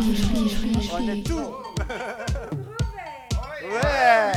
On 0.00 1.08
est 1.08 1.22
tout. 1.22 1.34
Ouais. 3.60 4.32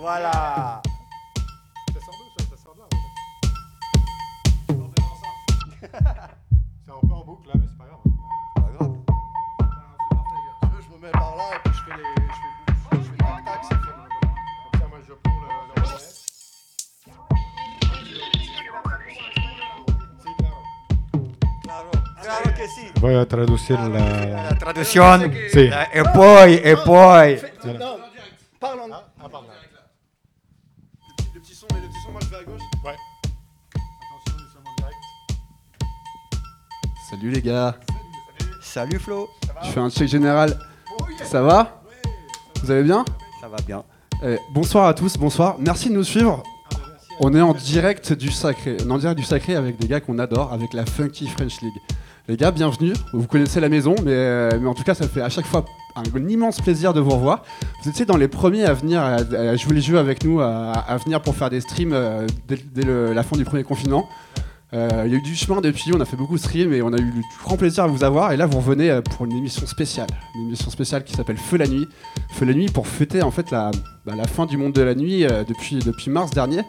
Voilà. 0.00 0.82
Ça 1.92 2.00
sort 2.00 2.14
d'où 2.18 2.26
ça? 2.38 2.44
Ça 2.50 2.56
sort 2.62 2.74
de 2.74 2.80
là. 2.80 2.86
C'est 6.84 6.90
un 6.90 7.00
peu 7.06 7.12
en 7.12 7.24
boucle 7.24 7.48
là, 7.48 7.54
mais 7.56 7.66
Voy 23.00 23.14
a 23.14 23.24
traducir 23.26 23.78
La 23.78 23.88
la. 23.88 24.54
traduzione. 24.56 25.48
Sì. 25.50 25.68
La- 25.68 25.90
E 25.90 26.02
poi, 26.12 26.60
e 26.62 26.76
poi. 26.84 27.40
Non, 27.64 27.98
parle 28.58 28.80
en. 28.82 28.90
Ah, 28.92 29.04
ah, 29.22 29.28
pardon. 29.28 29.48
Le 31.34 31.40
petit 31.40 31.54
son, 31.54 31.66
le 31.74 31.80
petit 31.88 32.00
son, 32.04 32.12
moi 32.12 32.20
je 32.22 32.28
vais 32.28 32.36
à 32.36 32.44
gauche. 32.44 32.60
Ouais. 32.84 32.94
Attention, 33.74 34.36
nous 34.38 34.52
sommes 34.52 34.66
en 34.66 34.74
direct. 34.76 34.98
Salut 37.10 37.30
les 37.30 37.42
gars, 37.42 37.76
Salut 38.62 38.98
Flo. 38.98 39.28
je 39.62 39.68
fais 39.70 39.80
un 39.80 39.90
check 39.90 40.08
général. 40.08 40.56
Ça 41.24 41.42
va 41.42 41.82
Vous 42.62 42.70
allez 42.70 42.82
bien 42.84 43.04
Ça 43.40 43.48
va 43.48 43.56
bien. 43.66 43.82
Eh, 44.24 44.38
Bonsoir 44.54 44.86
à 44.86 44.94
tous, 44.94 45.16
bonsoir. 45.16 45.56
Merci 45.58 45.88
de 45.88 45.94
nous 45.94 46.04
suivre. 46.04 46.42
On 47.20 47.34
est 47.34 47.40
en 47.40 47.52
direct 47.54 48.12
du 48.12 48.30
sacré, 48.30 48.76
on 48.84 48.88
est 48.88 48.92
en 48.92 48.98
direct 48.98 49.18
du 49.18 49.24
sacré 49.24 49.54
avec 49.56 49.76
des 49.78 49.86
gars 49.86 50.00
qu'on 50.00 50.18
adore, 50.18 50.52
avec 50.52 50.72
la 50.72 50.86
Funky 50.86 51.26
French 51.28 51.60
League. 51.60 51.72
Les 52.28 52.36
gars, 52.36 52.52
bienvenue. 52.52 52.92
Vous 53.12 53.26
connaissez 53.26 53.58
la 53.58 53.68
maison, 53.68 53.96
mais, 54.04 54.64
en 54.64 54.74
tout 54.74 54.84
cas, 54.84 54.94
ça 54.94 55.08
fait 55.08 55.22
à 55.22 55.28
chaque 55.28 55.44
fois 55.44 55.64
un, 55.96 56.28
immense 56.28 56.60
plaisir 56.60 56.94
de 56.94 57.00
vous 57.00 57.10
revoir. 57.10 57.42
Vous 57.82 57.90
étiez 57.90 58.04
dans 58.04 58.16
les 58.16 58.28
premiers 58.28 58.64
à 58.64 58.74
venir 58.74 59.00
à, 59.02 59.56
jouer 59.56 59.74
les 59.74 59.80
jeux 59.80 59.98
avec 59.98 60.24
nous, 60.24 60.40
à, 60.40 60.96
venir 61.04 61.20
pour 61.20 61.34
faire 61.34 61.50
des 61.50 61.60
streams 61.60 61.92
euh, 61.92 62.28
dès, 62.46 62.84
la 63.12 63.24
fin 63.24 63.36
du 63.36 63.44
premier 63.44 63.64
confinement. 63.64 64.08
Euh, 64.72 65.02
il 65.04 65.12
y 65.12 65.16
a 65.16 65.18
eu 65.18 65.22
du 65.22 65.34
chemin 65.34 65.60
depuis, 65.60 65.92
on 65.92 66.00
a 66.00 66.04
fait 66.04 66.16
beaucoup 66.16 66.36
de 66.36 66.40
streams 66.40 66.72
et 66.72 66.80
on 66.80 66.92
a 66.92 66.98
eu 66.98 67.06
le 67.06 67.22
grand 67.42 67.56
plaisir 67.56 67.82
à 67.84 67.86
vous 67.88 68.04
avoir. 68.04 68.30
Et 68.30 68.36
là, 68.36 68.46
vous 68.46 68.58
revenez 68.58 68.88
euh, 68.88 69.02
pour 69.02 69.26
une 69.26 69.36
émission 69.36 69.66
spéciale, 69.66 70.06
une 70.36 70.46
émission 70.46 70.70
spéciale 70.70 71.02
qui 71.02 71.14
s'appelle 71.14 71.38
Feu 71.38 71.56
la 71.56 71.66
nuit. 71.66 71.88
Feu 72.30 72.44
la 72.44 72.54
nuit 72.54 72.66
pour 72.66 72.86
fêter 72.86 73.22
en 73.22 73.32
fait 73.32 73.50
la, 73.50 73.72
bah, 74.06 74.12
fin 74.28 74.46
du 74.46 74.56
monde 74.56 74.72
de 74.72 74.82
la 74.82 74.94
nuit 74.94 75.26
depuis 75.48 76.08
mars 76.08 76.30
dernier. 76.30 76.62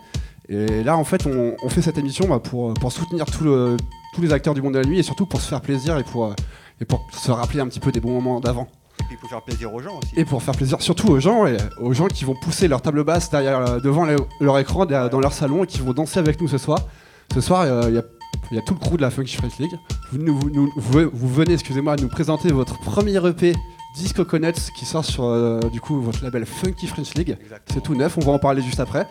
Et 0.49 0.83
là, 0.83 0.97
en 0.97 1.03
fait, 1.03 1.25
on, 1.25 1.55
on 1.63 1.69
fait 1.69 1.81
cette 1.81 1.97
émission 1.97 2.27
bah, 2.27 2.39
pour, 2.39 2.73
pour 2.73 2.91
soutenir 2.91 3.25
tout 3.25 3.43
le- 3.43 3.77
tous 4.13 4.21
les 4.21 4.31
acteurs 4.33 4.53
du 4.53 4.61
monde 4.61 4.73
de 4.73 4.79
la 4.79 4.85
nuit 4.85 4.99
et 4.99 5.03
surtout 5.03 5.25
pour 5.25 5.41
se 5.41 5.47
faire 5.47 5.61
plaisir 5.61 5.97
et 5.97 6.03
pour, 6.03 6.33
et 6.79 6.85
pour 6.85 7.07
se 7.11 7.31
rappeler 7.31 7.61
un 7.61 7.67
petit 7.67 7.79
peu 7.79 7.91
des 7.91 7.99
bons 7.99 8.11
moments 8.11 8.39
d'avant. 8.39 8.67
Et 8.99 9.03
puis 9.05 9.17
faut 9.19 9.27
faire 9.27 9.41
plaisir 9.41 9.73
aux 9.73 9.79
gens 9.81 9.97
aussi. 9.97 10.13
Et 10.15 10.23
pour 10.25 10.43
faire 10.43 10.53
plaisir 10.55 10.81
surtout 10.81 11.07
aux 11.09 11.19
gens, 11.19 11.47
et 11.47 11.57
aux 11.81 11.93
gens 11.93 12.07
qui 12.07 12.23
vont 12.25 12.35
pousser 12.35 12.67
leur 12.67 12.81
table 12.81 13.03
basse 13.03 13.31
derrière, 13.31 13.57
euh, 13.59 13.79
devant 13.79 14.05
le- 14.05 14.17
leur 14.39 14.59
écran 14.59 14.85
derrière- 14.85 15.09
dans 15.09 15.19
leur 15.19 15.33
salon 15.33 15.63
et 15.63 15.67
qui 15.67 15.79
vont 15.79 15.93
danser 15.93 16.19
avec 16.19 16.39
nous 16.41 16.47
ce 16.47 16.57
soir. 16.59 16.79
Ce 17.33 17.41
soir, 17.41 17.61
euh, 17.61 17.83
il 17.87 17.95
y 17.95 17.97
a 17.97 18.03
il 18.51 18.55
y 18.55 18.59
a 18.59 18.61
tout 18.63 18.73
le 18.73 18.79
crew 18.79 18.97
de 18.97 19.01
la 19.01 19.09
Funky 19.11 19.35
French 19.35 19.57
League. 19.59 19.71
Vous, 20.11 20.17
nous- 20.17 20.37
vous, 20.37 20.49
nous- 20.49 20.69
vous- 20.75 21.09
vous 21.13 21.27
venez, 21.29 21.53
excusez-moi, 21.53 21.95
nous 21.95 22.07
présenter 22.07 22.51
votre 22.51 22.77
premier 22.81 23.15
EP 23.25 23.53
Disco 23.95 24.23
Coconuts 24.25 24.71
qui 24.77 24.85
sort 24.85 25.05
sur 25.05 25.23
euh, 25.23 25.59
du 25.71 25.79
coup 25.79 26.01
votre 26.01 26.23
label 26.23 26.45
Funky 26.45 26.85
French 26.87 27.13
League. 27.15 27.37
C'est 27.71 27.81
tout 27.81 27.95
neuf, 27.95 28.17
on 28.17 28.21
va 28.21 28.31
en 28.33 28.39
parler 28.39 28.61
juste 28.61 28.79
après. 28.79 29.07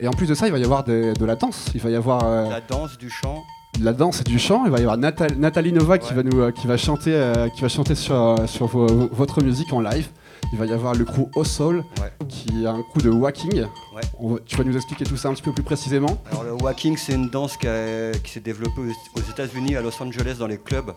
Et 0.00 0.06
en 0.08 0.12
plus 0.12 0.26
de 0.28 0.34
ça, 0.34 0.46
il 0.46 0.52
va 0.52 0.58
y 0.58 0.64
avoir 0.64 0.84
des- 0.84 1.12
de 1.12 1.24
la 1.24 1.34
danse, 1.34 1.66
il 1.74 1.80
va 1.80 1.90
y 1.90 1.96
avoir 1.96 2.22
euh, 2.24 2.48
La 2.48 2.60
danse, 2.60 2.96
du 2.98 3.10
chant. 3.10 3.42
la 3.80 3.92
danse 3.92 4.20
et 4.20 4.24
du 4.24 4.38
chant. 4.38 4.62
Il 4.64 4.70
va 4.70 4.78
y 4.78 4.82
avoir 4.82 4.96
Nathalie 4.96 5.72
Nova 5.72 5.98
qui 5.98 6.14
va 6.14 6.22
nous, 6.22 6.38
euh, 6.40 6.52
qui 6.52 6.66
va 6.68 6.76
chanter, 6.76 7.12
euh, 7.14 7.48
qui 7.48 7.62
va 7.62 7.68
chanter 7.68 7.94
sur, 7.96 8.36
sur 8.46 8.66
votre 8.68 9.42
musique 9.42 9.72
en 9.72 9.80
live. 9.80 10.08
Il 10.52 10.58
va 10.58 10.66
y 10.66 10.72
avoir 10.72 10.94
le 10.94 11.04
crew 11.04 11.28
O 11.34 11.42
Soul 11.44 11.84
Ouais. 12.00 12.12
qui 12.28 12.64
a 12.64 12.70
un 12.70 12.82
coup 12.82 13.00
de 13.02 13.10
walking. 13.10 13.52
Ouais. 13.62 14.00
On 14.18 14.34
va- 14.34 14.38
tu 14.46 14.56
vas 14.56 14.64
nous 14.64 14.76
expliquer 14.76 15.04
tout 15.04 15.16
ça 15.16 15.28
un 15.28 15.34
petit 15.34 15.42
peu 15.42 15.52
plus 15.52 15.64
précisément. 15.64 16.22
Alors 16.30 16.44
le 16.44 16.52
walking, 16.54 16.96
c'est 16.96 17.14
une 17.14 17.28
danse 17.28 17.56
qui, 17.56 17.66
s'est 17.66 18.40
développée 18.40 18.80
aux, 19.16 19.20
États-Unis, 19.20 19.74
à 19.76 19.82
Los 19.82 20.00
Angeles, 20.00 20.36
dans 20.38 20.46
les 20.46 20.58
clubs, 20.58 20.92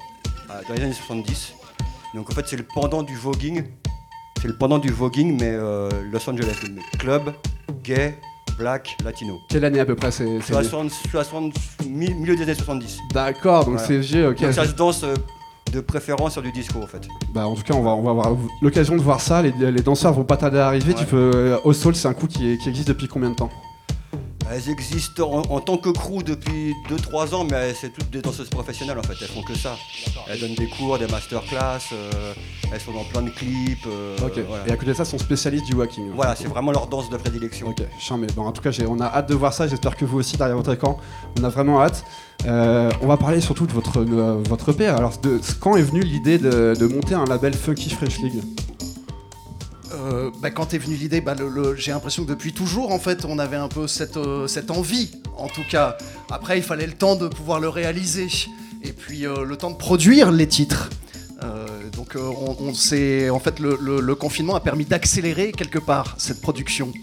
dans 0.67 0.73
les 0.75 0.83
années 0.83 0.93
70. 0.93 1.53
Donc 2.13 2.29
en 2.29 2.33
fait, 2.35 2.45
c'est 2.47 2.57
le 2.57 2.65
pendant 2.75 3.01
du 3.01 3.15
voguing. 3.15 3.63
C'est 4.41 4.47
le 4.47 4.55
pendant 4.57 4.77
du 4.79 4.89
voguing, 4.91 5.37
mais 5.39 5.51
euh, 5.51 5.89
Los 6.11 6.27
Angeles, 6.29 6.55
club, 6.99 7.33
gay, 7.83 8.17
black, 8.61 8.95
latino. 9.03 9.41
Quelle 9.49 9.65
année 9.65 9.79
à 9.79 9.85
peu 9.85 9.95
près 9.95 10.11
c'est 10.11 10.39
c'est- 10.41 10.53
60, 10.53 10.91
60, 11.11 11.53
mi- 11.87 12.13
milieu 12.13 12.35
des 12.35 12.43
années 12.43 12.53
70. 12.53 12.99
D'accord, 13.13 13.65
donc 13.65 13.73
Voilà. 13.75 13.87
c'est 13.87 13.97
vieux. 13.97 14.29
ok. 14.29 14.41
Donc 14.41 14.53
ça 14.53 14.65
se 14.65 14.73
danse 14.73 15.03
euh, 15.03 15.13
de 15.73 15.79
préférence 15.81 16.33
sur 16.33 16.41
du 16.41 16.51
disco 16.51 16.79
en 16.81 16.87
fait. 16.87 17.07
Bah, 17.33 17.47
en 17.47 17.55
tout 17.55 17.63
cas, 17.63 17.73
on 17.73 17.81
va, 17.81 17.91
on 17.91 18.01
va 18.03 18.11
avoir 18.11 18.35
l'occasion 18.61 18.95
de 18.95 19.01
voir 19.01 19.19
ça. 19.21 19.41
Les, 19.41 19.51
les 19.71 19.81
danseurs 19.81 20.13
vont 20.13 20.23
pas 20.23 20.37
tarder 20.37 20.59
à 20.59 20.67
arriver. 20.67 20.93
Ouais. 20.93 20.99
Tu 20.99 21.05
peux, 21.05 21.31
euh, 21.33 21.57
O 21.63 21.73
Soul, 21.73 21.95
c'est 21.95 22.07
un 22.07 22.13
coup 22.13 22.27
qui 22.27 22.51
existe 22.67 22.87
depuis 22.89 23.07
combien 23.07 23.29
de 23.31 23.35
temps? 23.35 23.49
Elles 24.49 24.69
existent 24.69 25.29
en, 25.31 25.41
en 25.53 25.59
tant 25.61 25.77
que 25.77 25.89
crew 25.89 26.23
depuis 26.23 26.73
2-3 26.89 27.33
ans, 27.33 27.45
mais 27.49 27.73
c'est 27.73 27.89
toutes 27.89 28.09
des 28.09 28.21
danseuses 28.21 28.49
professionnelles 28.49 28.97
en 28.97 29.03
fait, 29.03 29.13
elles 29.21 29.27
font 29.27 29.43
que 29.43 29.55
ça. 29.55 29.77
Elles 30.27 30.39
donnent 30.39 30.55
des 30.55 30.67
cours, 30.67 30.97
des 30.97 31.07
masterclass, 31.07 31.79
euh, 31.93 32.33
elles 32.73 32.81
sont 32.81 32.91
dans 32.91 33.03
plein 33.05 33.21
de 33.21 33.29
clips. 33.29 33.85
euh, 33.87 34.17
voilà. 34.19 34.67
Et 34.67 34.71
à 34.71 34.75
côté 34.75 34.91
de 34.91 34.93
ça, 34.95 35.05
sont 35.05 35.17
spécialistes 35.17 35.65
du 35.65 35.73
walking. 35.75 36.11
Voilà, 36.15 36.35
c'est 36.35 36.47
vraiment 36.47 36.71
leur 36.71 36.87
danse 36.87 37.09
de 37.09 37.17
prédilection. 37.17 37.67
Ok, 37.69 37.83
chiant, 37.99 38.17
mais 38.17 38.27
bon, 38.35 38.43
en 38.43 38.51
tout 38.51 38.61
cas, 38.61 38.71
on 38.89 38.99
a 38.99 39.05
hâte 39.05 39.29
de 39.29 39.35
voir 39.35 39.53
ça. 39.53 39.67
J'espère 39.67 39.95
que 39.95 40.05
vous 40.05 40.17
aussi 40.19 40.37
derrière 40.37 40.57
votre 40.57 40.73
écran, 40.73 40.97
on 41.39 41.43
a 41.43 41.49
vraiment 41.49 41.81
hâte. 41.81 42.03
Euh, 42.45 42.89
on 43.01 43.07
va 43.07 43.17
parler 43.17 43.39
surtout 43.39 43.67
de 43.67 43.71
votre, 43.71 43.99
euh, 43.99 44.41
votre 44.49 44.69
EP. 44.71 44.87
Alors, 44.87 45.17
de, 45.19 45.39
quand 45.59 45.75
est 45.77 45.83
venue 45.83 46.01
l'idée 46.01 46.39
de, 46.39 46.75
de 46.77 46.87
monter 46.87 47.13
un 47.13 47.25
label 47.25 47.53
Funky 47.53 47.89
Fresh 47.91 48.19
League? 48.19 48.41
Euh, 49.93 50.31
bah, 50.41 50.51
quand 50.51 50.73
est 50.73 50.77
venue 50.77 50.95
l'idée, 50.95 51.21
bah, 51.21 51.35
j'ai 51.75 51.91
l'impression 51.91 52.23
que 52.23 52.29
depuis 52.29 52.53
toujours, 52.53 52.91
en 52.91 52.99
fait, 52.99 53.25
on 53.25 53.39
avait 53.39 53.57
un 53.57 53.67
peu 53.67 53.87
cette, 53.87 54.17
euh, 54.17 54.47
cette 54.47 54.71
envie, 54.71 55.11
en 55.37 55.47
tout 55.47 55.63
cas. 55.69 55.97
Après, 56.29 56.57
il 56.57 56.63
fallait 56.63 56.87
le 56.87 56.93
temps 56.93 57.15
de 57.15 57.27
pouvoir 57.27 57.59
le 57.59 57.69
réaliser, 57.69 58.27
et 58.83 58.93
puis 58.93 59.25
euh, 59.25 59.43
le 59.43 59.57
temps 59.57 59.71
de 59.71 59.77
produire 59.77 60.31
les 60.31 60.47
titres. 60.47 60.89
Donc, 61.97 62.15
on, 62.15 62.69
en 62.69 63.39
fait, 63.39 63.59
le 63.59 64.13
confinement 64.13 64.55
a 64.55 64.59
permis 64.59 64.85
d'accélérer 64.85 65.51
quelque 65.51 65.79
part 65.79 66.13
cette 66.19 66.39
production. 66.39 66.93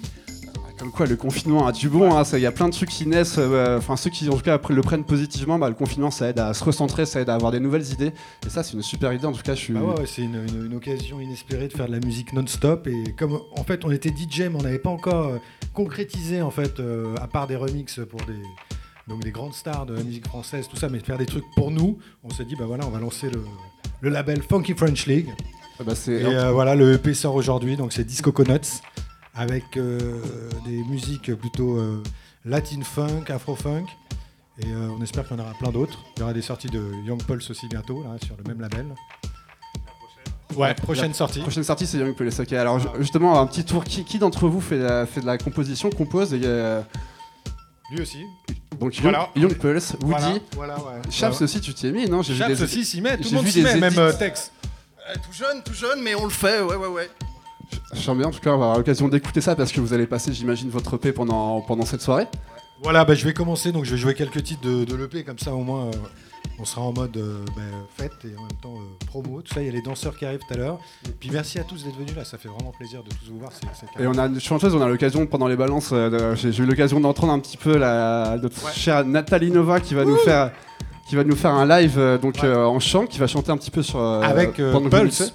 Comme 0.88 0.96
quoi, 0.96 1.06
le 1.06 1.16
confinement 1.16 1.66
a 1.66 1.72
du 1.72 1.90
bon. 1.90 2.16
hein, 2.16 2.22
Il 2.32 2.38
y 2.40 2.46
a 2.46 2.50
plein 2.52 2.66
de 2.66 2.72
trucs 2.72 2.88
qui 2.88 3.06
naissent. 3.06 3.36
euh, 3.36 3.76
Enfin, 3.76 3.94
ceux 3.96 4.08
qui 4.08 4.26
en 4.30 4.36
tout 4.36 4.42
cas 4.42 4.54
après 4.54 4.72
le 4.72 4.80
prennent 4.80 5.04
positivement, 5.04 5.58
bah, 5.58 5.68
le 5.68 5.74
confinement, 5.74 6.10
ça 6.10 6.30
aide 6.30 6.38
à 6.38 6.54
se 6.54 6.64
recentrer, 6.64 7.04
ça 7.04 7.20
aide 7.20 7.28
à 7.28 7.34
avoir 7.34 7.52
des 7.52 7.60
nouvelles 7.60 7.86
idées. 7.92 8.12
Et 8.46 8.48
ça, 8.48 8.62
c'est 8.62 8.72
une 8.72 8.82
super 8.82 9.12
idée. 9.12 9.26
En 9.26 9.32
tout 9.32 9.42
cas, 9.42 9.54
je 9.54 9.60
suis. 9.60 9.74
Bah 9.74 9.80
ouais, 9.82 9.98
ouais, 10.00 10.06
c'est 10.06 10.22
une, 10.22 10.36
une- 10.48 10.64
une 10.66 10.74
occasion 10.74 11.20
inespérée 11.20 11.68
de 11.68 11.74
faire 11.74 11.88
de 11.88 11.92
la 11.92 12.00
musique 12.00 12.32
non-stop. 12.32 12.86
Et 12.86 13.12
comme 13.18 13.38
en 13.54 13.64
fait 13.64 13.84
on 13.84 13.90
était 13.90 14.08
DJ, 14.08 14.44
mais 14.50 14.54
on 14.58 14.62
n'avait 14.62 14.78
pas 14.78 14.88
encore 14.88 15.26
euh, 15.26 15.36
concrétisé 15.74 16.40
en 16.40 16.50
fait, 16.50 16.80
euh, 16.80 17.14
à 17.20 17.26
part 17.26 17.46
des 17.48 17.56
remixes 17.56 18.00
pour 18.08 18.20
des, 18.20 18.40
donc 19.08 19.22
des 19.22 19.30
grandes 19.30 19.52
stars 19.54 19.84
de 19.84 19.92
la 19.94 20.02
musique 20.02 20.26
française, 20.26 20.68
tout 20.70 20.76
ça, 20.76 20.88
mais 20.88 21.00
de 21.00 21.04
faire 21.04 21.18
des 21.18 21.26
trucs 21.26 21.44
pour 21.54 21.70
nous, 21.70 21.98
on 22.24 22.30
s'est 22.30 22.46
dit 22.46 22.56
bah 22.58 22.64
voilà, 22.66 22.86
on 22.86 22.90
va 22.90 22.98
lancer 22.98 23.28
le, 23.28 23.42
le 24.00 24.08
label 24.08 24.40
Funky 24.42 24.72
French 24.74 25.04
League. 25.06 25.28
Ah 25.80 25.84
bah, 25.84 25.92
Et 26.08 26.10
euh, 26.24 26.50
voilà, 26.50 26.74
le 26.74 26.94
EP 26.94 27.12
sort 27.12 27.34
aujourd'hui, 27.34 27.76
donc 27.76 27.92
c'est 27.92 28.04
Disco 28.04 28.32
Coconuts, 28.32 28.80
avec 29.38 29.76
euh, 29.76 30.20
des 30.66 30.82
musiques 30.84 31.32
plutôt 31.34 31.76
euh, 31.78 32.02
latin 32.44 32.82
funk, 32.82 33.24
afro 33.28 33.54
funk. 33.54 33.86
Et 34.60 34.66
euh, 34.66 34.88
on 34.98 35.00
espère 35.02 35.26
qu'il 35.28 35.36
y 35.36 35.40
en 35.40 35.44
aura 35.44 35.54
plein 35.54 35.70
d'autres. 35.70 36.00
Il 36.16 36.20
y 36.20 36.22
aura 36.24 36.32
des 36.32 36.42
sorties 36.42 36.66
de 36.68 36.92
Young 37.06 37.22
Pulse 37.22 37.48
aussi 37.50 37.68
bientôt, 37.68 38.02
là, 38.02 38.16
sur 38.24 38.36
le 38.36 38.42
même 38.42 38.60
label. 38.60 38.86
Ouais, 40.56 40.74
prochaine 40.74 41.14
sortie. 41.14 41.40
Prochaine 41.40 41.62
sortie, 41.62 41.86
c'est 41.86 41.98
Young 41.98 42.16
Police. 42.16 42.40
Ok, 42.40 42.52
alors 42.54 42.80
ju- 42.80 42.88
justement, 42.98 43.38
un 43.40 43.46
petit 43.46 43.64
tour. 43.64 43.84
Qui, 43.84 44.04
qui 44.04 44.18
d'entre 44.18 44.48
vous 44.48 44.60
fait, 44.60 44.78
la- 44.78 45.06
fait 45.06 45.20
de 45.20 45.26
la 45.26 45.38
composition, 45.38 45.90
compose 45.90 46.34
et, 46.34 46.40
euh, 46.42 46.80
Lui 47.92 48.00
aussi. 48.02 48.24
Donc 48.80 48.96
Young, 48.96 49.04
Voilà. 49.04 49.28
Young 49.36 49.54
Pulse, 49.54 49.92
Woody, 50.02 50.02
Voilà, 50.06 50.40
voilà, 50.56 50.74
ouais. 50.78 51.02
Chaps 51.10 51.32
Voilà. 51.38 51.44
aussi, 51.44 51.60
tu 51.60 51.72
t'y 51.74 51.86
es 51.86 51.92
mis, 51.92 52.08
non? 52.08 52.22
J'ai 52.22 52.32
vu 52.32 52.38
Chaps 52.40 52.56
des- 52.56 52.62
aussi 52.64 52.84
s'y 52.84 53.00
met, 53.00 53.16
tout 53.18 53.28
le 53.28 53.36
monde 53.36 53.44
vu 53.44 53.50
s'y 53.52 53.62
met, 53.62 53.76
même 53.76 53.96
euh, 53.98 54.12
Tex. 54.12 54.50
Euh, 55.08 55.14
tout 55.24 55.32
jeune, 55.32 55.62
tout 55.62 55.74
jeune, 55.74 56.02
mais 56.02 56.14
on 56.14 56.24
le 56.24 56.30
fait, 56.30 56.60
ouais, 56.60 56.76
ouais, 56.76 56.86
ouais. 56.88 57.08
Sens 57.94 58.16
bien, 58.16 58.26
en 58.28 58.30
tout 58.30 58.40
cas, 58.40 58.50
on 58.50 58.58
va 58.58 58.64
avoir 58.66 58.78
l'occasion 58.78 59.08
d'écouter 59.08 59.40
ça 59.40 59.54
parce 59.56 59.72
que 59.72 59.80
vous 59.80 59.92
allez 59.92 60.06
passer, 60.06 60.32
j'imagine, 60.32 60.68
votre 60.70 60.94
EP 60.94 61.12
pendant, 61.12 61.60
pendant 61.62 61.84
cette 61.84 62.02
soirée. 62.02 62.26
Voilà, 62.82 63.04
bah, 63.04 63.14
je 63.14 63.24
vais 63.24 63.32
commencer, 63.32 63.72
donc 63.72 63.84
je 63.84 63.92
vais 63.92 63.96
jouer 63.96 64.14
quelques 64.14 64.42
titres 64.42 64.60
de, 64.62 64.84
de 64.84 64.94
l'EP, 64.94 65.24
comme 65.24 65.38
ça 65.38 65.52
au 65.52 65.62
moins 65.64 65.86
euh, 65.86 65.90
on 66.60 66.64
sera 66.64 66.82
en 66.82 66.92
mode 66.92 67.16
euh, 67.16 67.44
bah, 67.56 67.62
fête 67.96 68.12
et 68.24 68.36
en 68.38 68.42
même 68.42 68.52
temps 68.62 68.76
euh, 68.76 69.04
promo. 69.06 69.42
Tout 69.42 69.52
ça, 69.52 69.60
il 69.62 69.66
y 69.66 69.68
a 69.68 69.72
les 69.72 69.82
danseurs 69.82 70.16
qui 70.16 70.24
arrivent 70.26 70.40
tout 70.46 70.54
à 70.54 70.58
l'heure. 70.58 70.78
Puis 71.18 71.30
merci 71.32 71.58
à 71.58 71.64
tous 71.64 71.82
d'être 71.84 71.96
venus 71.96 72.14
là, 72.14 72.24
ça 72.24 72.38
fait 72.38 72.48
vraiment 72.48 72.70
plaisir 72.78 73.02
de 73.02 73.08
tous 73.08 73.30
vous 73.32 73.38
voir. 73.40 73.50
Et 73.98 74.06
on 74.06 74.16
a 74.16 74.26
une 74.26 74.38
chanteuse, 74.40 74.74
on 74.76 74.80
a 74.82 74.86
l'occasion 74.88 75.26
pendant 75.26 75.48
les 75.48 75.56
balances, 75.56 75.92
j'ai 76.34 76.56
eu 76.62 76.66
l'occasion 76.66 77.00
d'entendre 77.00 77.32
un 77.32 77.40
petit 77.40 77.56
peu 77.56 77.76
la, 77.76 78.36
notre 78.40 78.64
Ouais. 78.64 78.72
chère 78.72 79.04
Nathalie 79.04 79.50
Nova 79.50 79.80
qui 79.80 79.94
va 79.94 80.04
nous 80.04 80.16
faire 80.18 80.52
qui 81.08 81.16
va 81.16 81.24
nous 81.24 81.36
faire 81.36 81.52
un 81.52 81.66
live 81.66 82.18
donc 82.22 82.36
Ouais. 82.42 82.54
en 82.54 82.78
chant, 82.80 83.06
qui 83.06 83.18
va 83.18 83.26
chanter 83.26 83.50
un 83.50 83.56
petit 83.56 83.70
peu 83.72 83.82
sur 83.82 84.00
Avec 84.00 84.52
Pulse. 84.54 85.34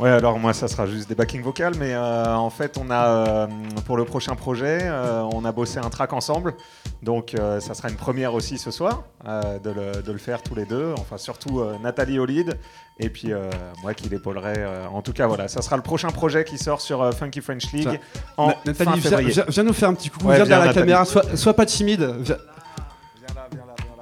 Ouais, 0.00 0.08
alors 0.08 0.38
moi 0.38 0.54
ça 0.54 0.66
sera 0.66 0.86
juste 0.86 1.10
des 1.10 1.14
backing 1.14 1.42
vocales, 1.42 1.74
mais 1.78 1.92
euh, 1.92 2.34
en 2.34 2.48
fait 2.48 2.78
on 2.78 2.90
a 2.90 3.06
euh, 3.06 3.46
pour 3.84 3.98
le 3.98 4.06
prochain 4.06 4.34
projet, 4.34 4.78
euh, 4.82 5.20
on 5.34 5.44
a 5.44 5.52
bossé 5.52 5.78
un 5.78 5.90
track 5.90 6.14
ensemble, 6.14 6.54
donc 7.02 7.34
euh, 7.34 7.60
ça 7.60 7.74
sera 7.74 7.90
une 7.90 7.96
première 7.96 8.32
aussi 8.32 8.56
ce 8.56 8.70
soir 8.70 9.02
euh, 9.28 9.58
de, 9.58 9.68
le, 9.70 10.00
de 10.00 10.10
le 10.12 10.16
faire 10.18 10.42
tous 10.42 10.54
les 10.54 10.64
deux, 10.64 10.94
enfin 10.98 11.18
surtout 11.18 11.60
euh, 11.60 11.76
Nathalie 11.82 12.18
au 12.18 12.24
lead 12.24 12.58
et 12.98 13.10
puis 13.10 13.30
euh, 13.34 13.50
moi 13.82 13.92
qui 13.92 14.08
l'épaulerai. 14.08 14.54
euh, 14.56 14.86
en 14.86 15.02
tout 15.02 15.12
cas 15.12 15.26
voilà, 15.26 15.48
ça 15.48 15.60
sera 15.60 15.76
le 15.76 15.82
prochain 15.82 16.08
projet 16.08 16.44
qui 16.44 16.56
sort 16.56 16.80
sur 16.80 17.02
euh, 17.02 17.12
Funky 17.12 17.42
French 17.42 17.70
League 17.72 18.00
Ça. 18.14 18.20
en 18.38 18.46
Na- 18.48 18.54
Nathalie, 18.64 18.90
viens, 19.00 19.10
février. 19.10 19.30
viens- 19.32 19.44
viens 19.48 19.62
nous 19.64 19.72
faire 19.74 19.90
un 19.90 19.94
petit 19.94 20.08
coucou, 20.08 20.28
Ouais, 20.28 20.36
viens 20.36 20.44
viens, 20.46 20.56
vers 20.56 20.60
la 20.60 20.66
Nathalie. 20.68 20.86
caméra, 20.86 21.04
sois, 21.04 21.36
sois 21.36 21.52
pas 21.54 21.66
timide. 21.66 22.10
Viens- 22.20 22.38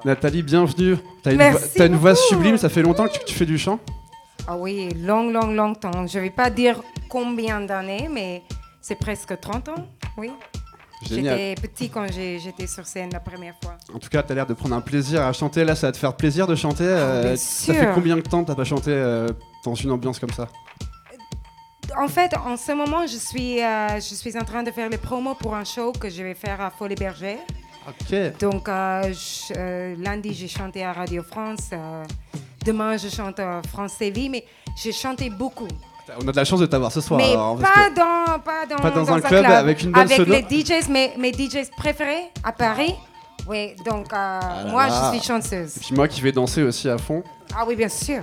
Nathalie, 0.04 0.44
bienvenue. 0.44 0.96
T'as 1.24 1.32
une, 1.32 1.38
voix- 1.50 1.86
une 1.86 1.96
voix 1.96 2.14
sublime, 2.14 2.56
ça 2.56 2.68
fait 2.68 2.82
longtemps 2.82 3.08
que 3.08 3.14
tu, 3.14 3.18
que 3.18 3.24
tu 3.24 3.34
fais 3.34 3.46
du 3.46 3.58
chant. 3.58 3.80
Ah 4.50 4.56
oui, 4.56 4.88
long, 4.96 5.30
long, 5.30 5.48
longtemps. 5.52 6.06
Je 6.06 6.18
ne 6.18 6.24
vais 6.24 6.30
pas 6.30 6.48
dire 6.48 6.80
combien 7.10 7.60
d'années, 7.60 8.08
mais 8.10 8.42
c'est 8.80 8.94
presque 8.98 9.38
30 9.38 9.68
ans, 9.68 9.86
oui. 10.16 10.30
J'étais 11.02 11.54
petit 11.60 11.90
quand 11.90 12.06
j'étais 12.10 12.66
sur 12.66 12.86
scène 12.86 13.10
la 13.12 13.20
première 13.20 13.54
fois. 13.62 13.76
En 13.94 13.98
tout 13.98 14.08
cas, 14.08 14.22
t'as 14.22 14.34
l'air 14.34 14.46
de 14.46 14.54
prendre 14.54 14.74
un 14.74 14.80
plaisir 14.80 15.22
à 15.22 15.32
chanter. 15.32 15.64
Là, 15.64 15.76
ça 15.76 15.88
va 15.88 15.92
te 15.92 15.96
faire 15.98 16.16
plaisir 16.16 16.46
de 16.46 16.54
chanter. 16.56 16.88
Ah, 16.88 17.20
bien 17.22 17.36
ça 17.36 17.74
fait 17.74 17.90
combien 17.94 18.16
de 18.16 18.22
temps 18.22 18.42
que 18.42 18.48
t'as 18.48 18.54
pas 18.56 18.64
chanté 18.64 18.90
euh, 18.90 19.28
dans 19.64 19.74
une 19.74 19.90
ambiance 19.92 20.18
comme 20.18 20.30
ça? 20.32 20.48
En 21.96 22.08
fait, 22.08 22.34
en 22.36 22.56
ce 22.56 22.72
moment, 22.72 23.06
je 23.06 23.16
suis, 23.16 23.62
euh, 23.62 23.96
je 23.96 24.14
suis 24.14 24.36
en 24.36 24.44
train 24.44 24.62
de 24.62 24.70
faire 24.70 24.88
les 24.88 24.98
promos 24.98 25.34
pour 25.34 25.54
un 25.54 25.64
show 25.64 25.92
que 25.92 26.08
je 26.10 26.22
vais 26.22 26.34
faire 26.34 26.60
à 26.60 26.70
Folie 26.70 26.94
Berger. 26.96 27.38
Ok. 27.86 28.38
Donc, 28.40 28.68
euh, 28.68 29.12
je- 29.12 29.52
euh, 29.56 29.94
lundi, 29.98 30.32
j'ai 30.34 30.48
chanté 30.48 30.84
à 30.84 30.92
Radio 30.92 31.22
France. 31.22 31.70
Demain, 32.64 32.96
je 32.96 33.08
chante 33.08 33.38
à 33.40 33.60
France 33.70 33.96
TV, 33.98 34.28
mais 34.28 34.44
j'ai 34.76 34.92
chanté 34.92 35.30
beaucoup. 35.30 35.68
On 36.22 36.26
a 36.26 36.32
de 36.32 36.36
la 36.36 36.44
chance 36.44 36.60
de 36.60 36.66
t'avoir 36.66 36.90
ce 36.90 37.00
soir. 37.02 37.20
mais 37.20 37.32
alors, 37.32 37.58
parce 37.58 37.74
pas, 37.74 37.90
dans, 37.90 38.38
pas, 38.40 38.66
dans, 38.66 38.76
Pas 38.76 38.90
dans 38.90 39.12
un 39.12 39.20
club 39.20 39.44
avec 39.44 39.82
une 39.82 39.92
bonne 39.92 40.02
Avec 40.02 40.16
sono. 40.16 40.32
les 40.32 40.42
DJs, 40.64 40.88
mes, 40.88 41.12
mes 41.18 41.32
DJs 41.32 41.70
préférés 41.76 42.30
à 42.42 42.52
Paris. 42.52 42.94
Oui, 43.46 43.74
donc 43.84 44.12
euh, 44.12 44.16
là 44.16 44.64
moi, 44.70 44.86
là. 44.88 45.10
je 45.12 45.18
suis 45.18 45.26
chanceuse. 45.26 45.76
Et 45.76 45.80
puis 45.80 45.94
moi 45.94 46.08
qui 46.08 46.20
vais 46.22 46.32
danser 46.32 46.62
aussi 46.62 46.88
à 46.88 46.96
fond. 46.98 47.22
Ah 47.54 47.64
oui, 47.66 47.76
bien 47.76 47.88
sûr. 47.90 48.22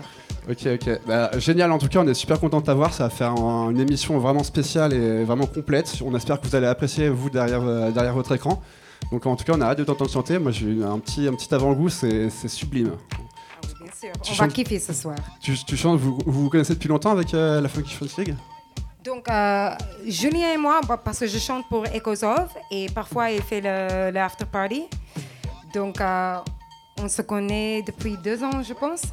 Ok, 0.49 0.67
ok. 0.73 0.99
Bah, 1.07 1.31
génial, 1.39 1.71
en 1.71 1.77
tout 1.79 1.87
cas, 1.87 1.99
on 1.99 2.07
est 2.07 2.13
super 2.15 2.39
content 2.39 2.59
de 2.59 2.65
t'avoir. 2.65 2.91
Ça 2.93 3.03
va 3.05 3.09
faire 3.11 3.31
un- 3.31 3.69
une 3.71 3.79
émission 3.79 4.17
vraiment 4.19 4.43
spéciale 4.43 4.93
et 4.93 5.23
vraiment 5.23 5.47
complète. 5.47 5.95
On 6.05 6.15
espère 6.15 6.39
que 6.41 6.47
vous 6.47 6.55
allez 6.55 6.67
apprécier, 6.67 7.09
vous, 7.09 7.29
derrière, 7.31 7.61
euh, 7.63 7.89
derrière 7.91 8.13
votre 8.13 8.33
écran. 8.35 8.61
Donc, 9.11 9.25
en 9.25 9.35
tout 9.35 9.43
cas, 9.43 9.53
on 9.55 9.61
a 9.61 9.65
hâte 9.67 9.77
de 9.79 9.83
t'entendre 9.83 10.11
chanter. 10.11 10.37
Moi, 10.39 10.51
j'ai 10.51 10.65
eu 10.67 10.83
un 10.83 10.97
petit, 10.99 11.27
un 11.27 11.33
petit 11.33 11.53
avant-goût, 11.53 11.89
c'est 11.89 12.29
sublime. 12.47 12.91
Ah 13.95 13.99
sûr. 14.01 14.11
Tu 14.21 14.31
On 14.33 14.35
va 14.35 14.47
kiffer 14.49 14.79
ce 14.79 14.93
soir. 14.93 15.15
Tu, 15.41 15.55
tu 15.65 15.77
chantes, 15.77 15.99
vous, 15.99 16.17
vous 16.25 16.43
vous 16.43 16.49
connaissez 16.49 16.73
depuis 16.73 16.89
longtemps 16.89 17.11
avec 17.11 17.33
euh, 17.33 17.61
la 17.61 17.69
Funky 17.69 17.93
French 17.93 18.17
League? 18.17 18.35
Donc, 19.03 19.29
euh, 19.29 19.69
Julien 20.05 20.51
et 20.53 20.57
moi, 20.57 20.81
bah, 20.87 20.97
parce 20.97 21.19
que 21.19 21.27
je 21.27 21.37
chante 21.37 21.67
pour 21.69 21.83
Ecosov 21.85 22.49
et 22.71 22.87
parfois 22.89 23.29
il 23.31 23.41
fait 23.41 23.61
le, 23.61 24.11
le 24.11 24.19
after 24.19 24.45
party. 24.45 24.85
Donc, 25.73 26.01
euh, 26.01 26.37
on 26.99 27.07
se 27.07 27.21
connaît 27.21 27.83
depuis 27.83 28.17
deux 28.23 28.43
ans, 28.43 28.63
je 28.63 28.73
pense. 28.73 29.03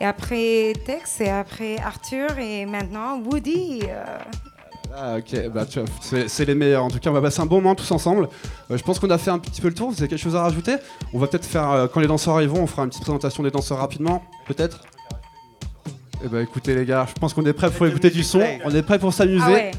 Et 0.00 0.04
après 0.04 0.72
Tex, 0.84 1.20
et 1.20 1.30
après 1.30 1.78
Arthur, 1.78 2.36
et 2.38 2.66
maintenant 2.66 3.18
Woody. 3.20 3.80
euh, 3.84 4.18
Ah, 4.94 5.16
ok, 5.16 5.48
bah, 5.52 5.64
tu 5.64 5.80
vois, 5.80 5.88
c'est 6.00 6.28
c'est 6.28 6.44
les 6.44 6.54
meilleurs. 6.54 6.84
En 6.84 6.90
tout 6.90 6.98
cas, 6.98 7.10
on 7.10 7.14
va 7.14 7.22
passer 7.22 7.40
un 7.40 7.46
bon 7.46 7.56
moment 7.56 7.74
tous 7.74 7.90
ensemble. 7.92 8.28
Euh, 8.70 8.76
je 8.76 8.82
pense 8.82 8.98
qu'on 8.98 9.10
a 9.10 9.18
fait 9.18 9.30
un 9.30 9.38
petit 9.38 9.60
peu 9.60 9.68
le 9.68 9.74
tour. 9.74 9.90
Vous 9.90 9.98
avez 9.98 10.08
quelque 10.08 10.20
chose 10.20 10.36
à 10.36 10.42
rajouter? 10.42 10.76
On 11.14 11.18
va 11.18 11.26
peut-être 11.26 11.46
faire, 11.46 11.70
euh, 11.70 11.86
quand 11.86 12.00
les 12.00 12.06
danseurs 12.06 12.34
arriveront, 12.34 12.62
on 12.62 12.66
fera 12.66 12.82
une 12.82 12.90
petite 12.90 13.02
présentation 13.02 13.42
des 13.42 13.50
danseurs 13.50 13.78
rapidement, 13.78 14.22
peut-être? 14.46 14.80
Eh 16.24 16.28
bah 16.28 16.40
écoutez 16.40 16.74
les 16.74 16.84
gars, 16.84 17.06
je 17.08 17.18
pense 17.18 17.34
qu'on 17.34 17.44
est 17.46 17.52
prêts 17.52 17.70
pour 17.70 17.86
écouter 17.86 18.10
du 18.10 18.22
son, 18.22 18.42
on 18.64 18.72
est 18.72 18.82
prêts 18.82 18.98
pour 18.98 19.12
s'amuser. 19.12 19.42
Ah 19.44 19.50
ouais. 19.50 19.70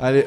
Allez, 0.00 0.26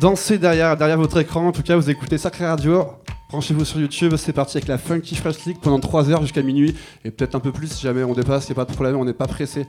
dansez 0.00 0.38
derrière, 0.38 0.76
derrière 0.76 0.96
votre 0.96 1.18
écran. 1.18 1.48
En 1.48 1.52
tout 1.52 1.62
cas, 1.62 1.76
vous 1.76 1.90
écoutez 1.90 2.18
Sacré 2.18 2.46
Radio. 2.46 2.86
Branchez-vous 3.28 3.64
sur 3.64 3.80
YouTube, 3.80 4.14
c'est 4.16 4.32
parti 4.32 4.56
avec 4.56 4.68
la 4.68 4.78
Funky 4.78 5.16
Fresh 5.16 5.44
League 5.44 5.58
pendant 5.60 5.80
3 5.80 6.10
heures 6.10 6.22
jusqu'à 6.22 6.42
minuit. 6.42 6.76
Et 7.04 7.10
peut-être 7.10 7.34
un 7.34 7.40
peu 7.40 7.50
plus 7.50 7.66
si 7.72 7.82
jamais 7.82 8.04
on 8.04 8.14
dépasse, 8.14 8.50
a 8.50 8.54
pas 8.54 8.64
de 8.64 8.72
problème, 8.72 8.96
on 8.96 9.04
n'est 9.04 9.12
pas 9.12 9.26
pressé. 9.26 9.66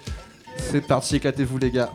C'est 0.58 0.82
parti, 0.82 1.16
éclatez-vous 1.16 1.58
les 1.58 1.72
gars. 1.72 1.90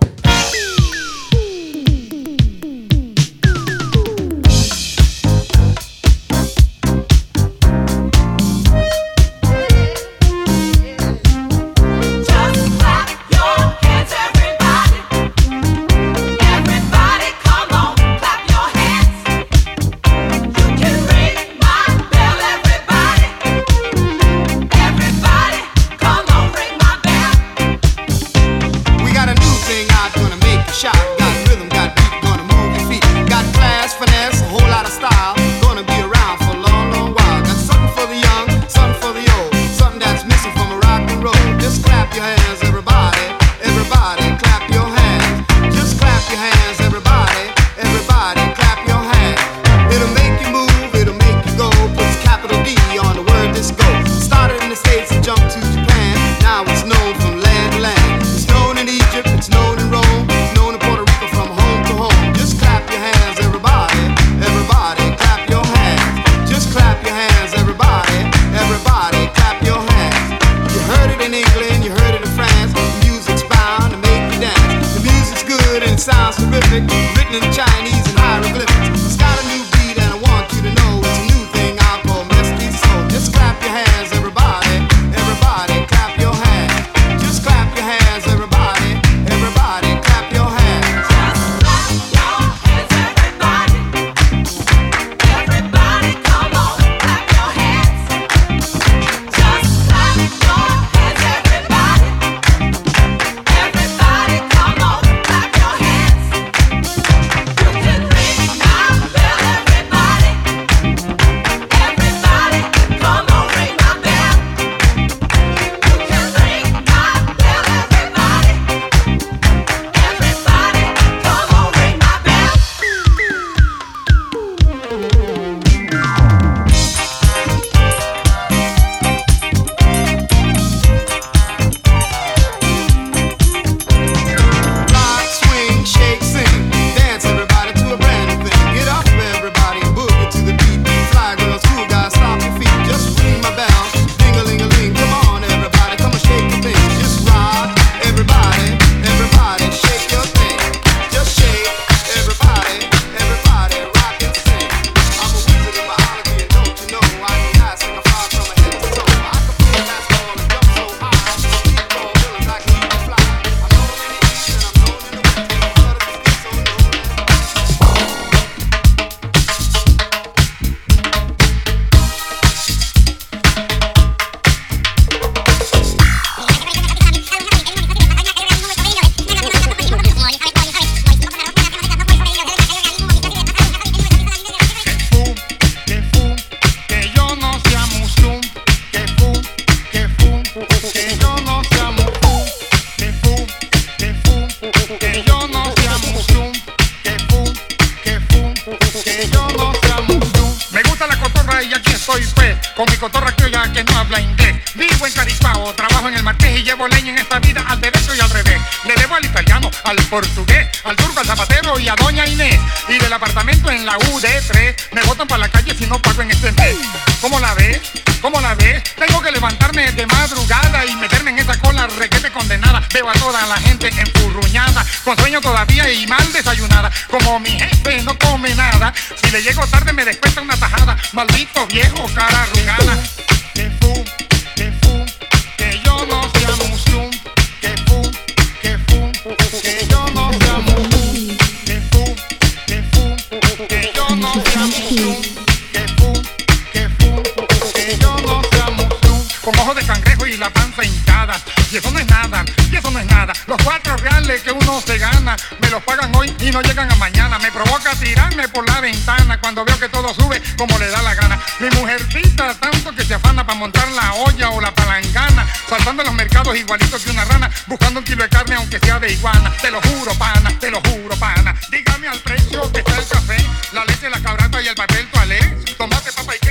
Mi 261.61 261.69
mujercita, 261.71 262.55
tanto 262.55 262.93
que 262.95 263.05
se 263.05 263.15
afana 263.15 263.47
para 263.47 263.59
montar 263.59 263.89
la 263.93 264.15
olla 264.15 264.51
o 264.51 264.61
la 264.61 264.75
palangana, 264.75 265.47
saltando 265.69 266.03
los 266.03 266.15
mercados 266.15 266.57
igualitos 266.57 267.03
que 267.03 267.11
una 267.11 267.25
rana, 267.25 267.51
buscando 267.67 268.01
un 268.01 268.05
kilo 268.05 268.23
de 268.23 268.29
carne 268.29 268.57
aunque 268.57 268.79
sea 268.79 268.99
de 268.99 269.13
iguana. 269.13 269.53
Te 269.61 269.71
lo 269.71 269.81
juro, 269.83 270.13
pana, 270.15 270.51
te 270.59 270.71
lo 270.71 270.81
juro, 270.81 271.17
pana. 271.17 271.55
Dígame 271.71 272.09
al 272.09 272.19
precio 272.21 272.71
que 272.73 272.81
está 272.81 272.99
el 272.99 273.07
café, 273.07 273.37
la 273.73 273.85
leche, 273.85 274.11
la 274.11 274.21
cabrata 274.21 274.61
y 274.61 274.69
el 274.69 274.75
papel 274.75 275.09
toalé. 275.11 275.41
Tomate, 275.79 276.13
papa 276.13 276.35
y 276.35 276.42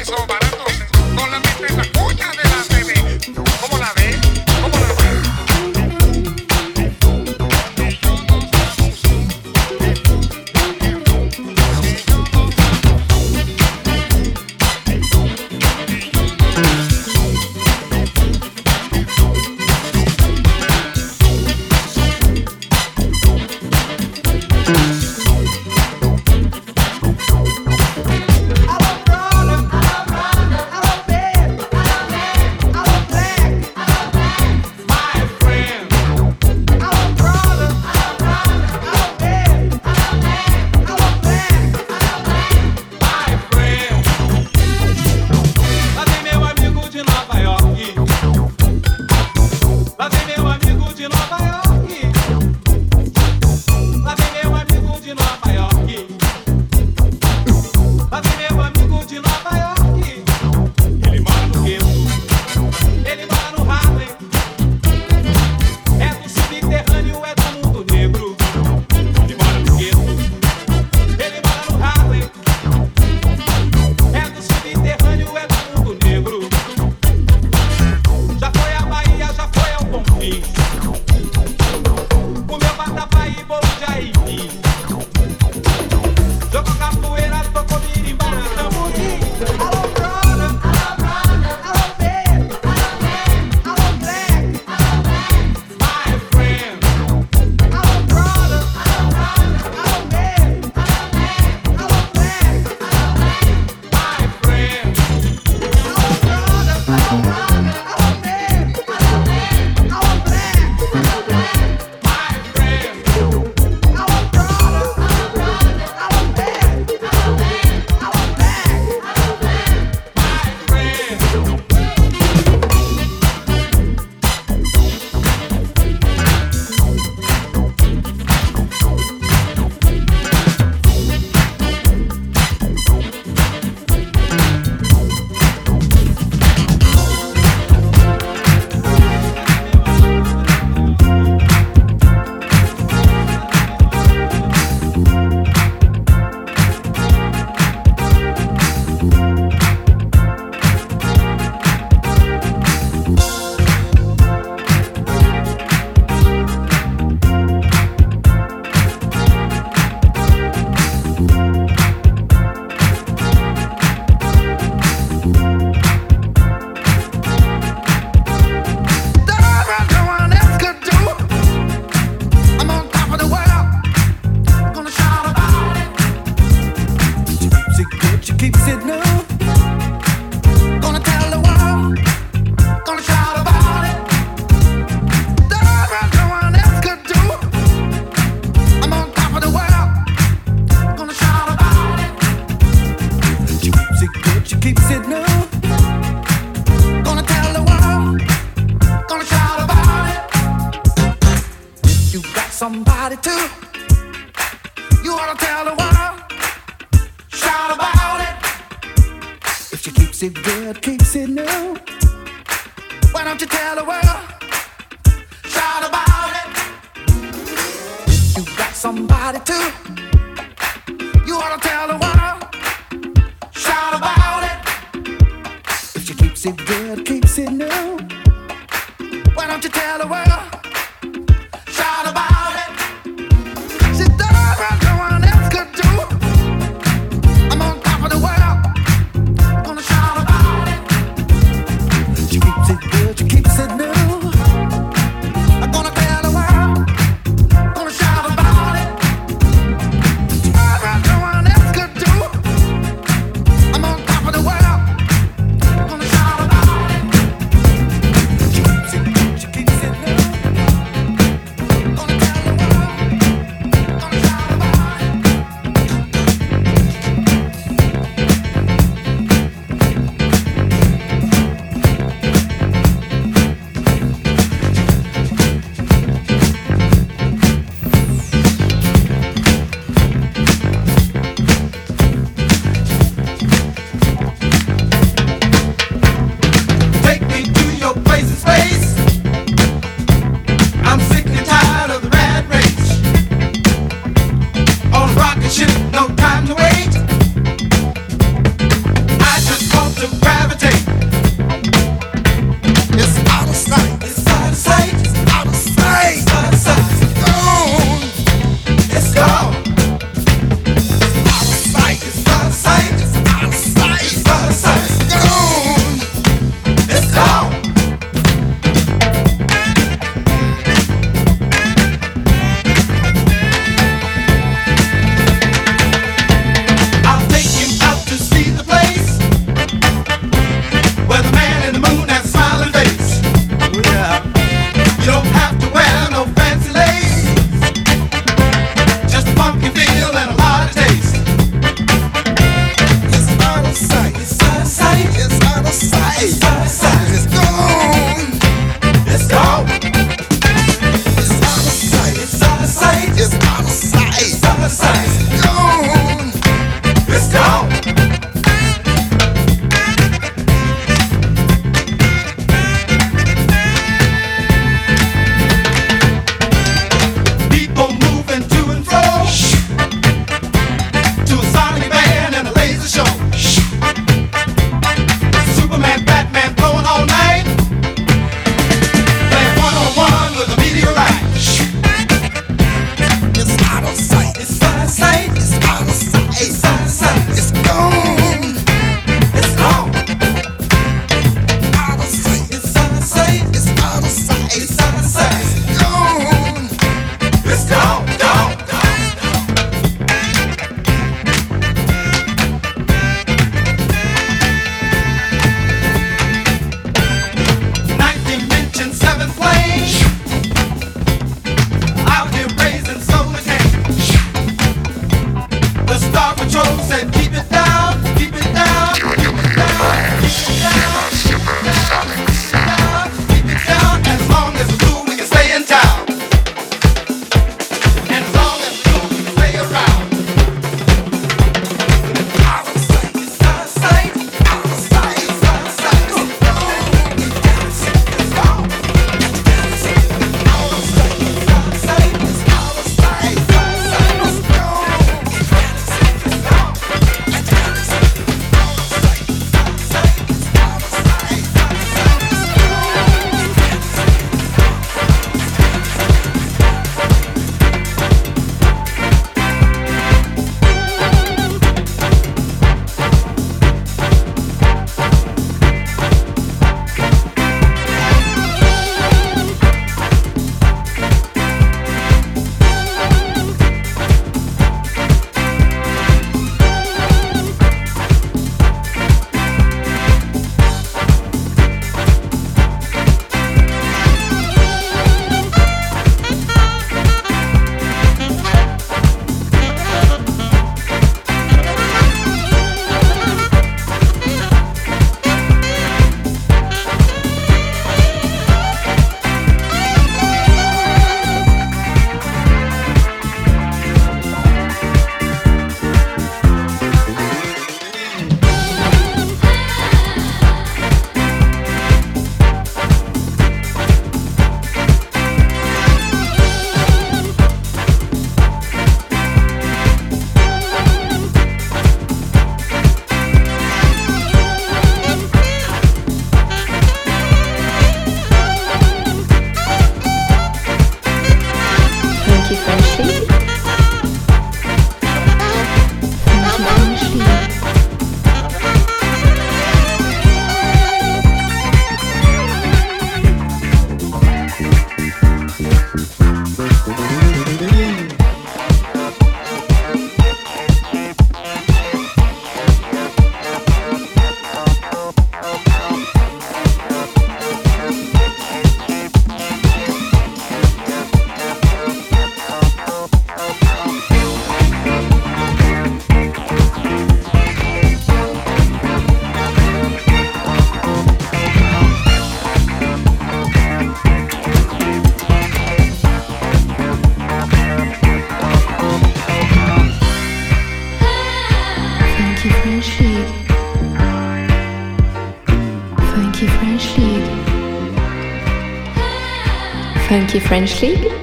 French 590.39 590.81
League. 590.81 591.20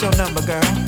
What's 0.00 0.16
your 0.16 0.26
number, 0.26 0.40
girl? 0.42 0.87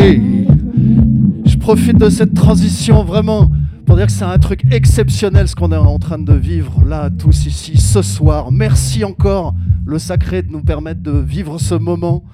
Je 0.00 1.56
profite 1.58 1.98
de 1.98 2.08
cette 2.08 2.32
transition 2.32 3.04
vraiment 3.04 3.50
pour 3.84 3.96
dire 3.96 4.06
que 4.06 4.12
c'est 4.12 4.24
un 4.24 4.38
truc 4.38 4.62
exceptionnel 4.72 5.46
ce 5.46 5.54
qu'on 5.54 5.72
est 5.72 5.76
en 5.76 5.98
train 5.98 6.18
de 6.18 6.32
vivre 6.32 6.82
là 6.86 7.10
tous 7.10 7.44
ici 7.44 7.76
ce 7.76 8.00
soir. 8.00 8.50
Merci 8.50 9.04
encore 9.04 9.54
le 9.84 9.98
sacré 9.98 10.42
de 10.42 10.50
nous 10.50 10.62
permettre 10.62 11.02
de 11.02 11.18
vivre 11.18 11.58
ce 11.58 11.74
moment. 11.74 12.24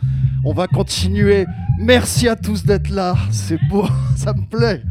On 0.44 0.52
va 0.52 0.68
continuer. 0.68 1.44
Merci 1.80 2.28
à 2.28 2.36
tous 2.36 2.64
d'être 2.64 2.90
là. 2.90 3.16
C'est 3.32 3.58
beau, 3.68 3.84
ça 4.16 4.32
me 4.32 4.48
plaît. 4.48 4.82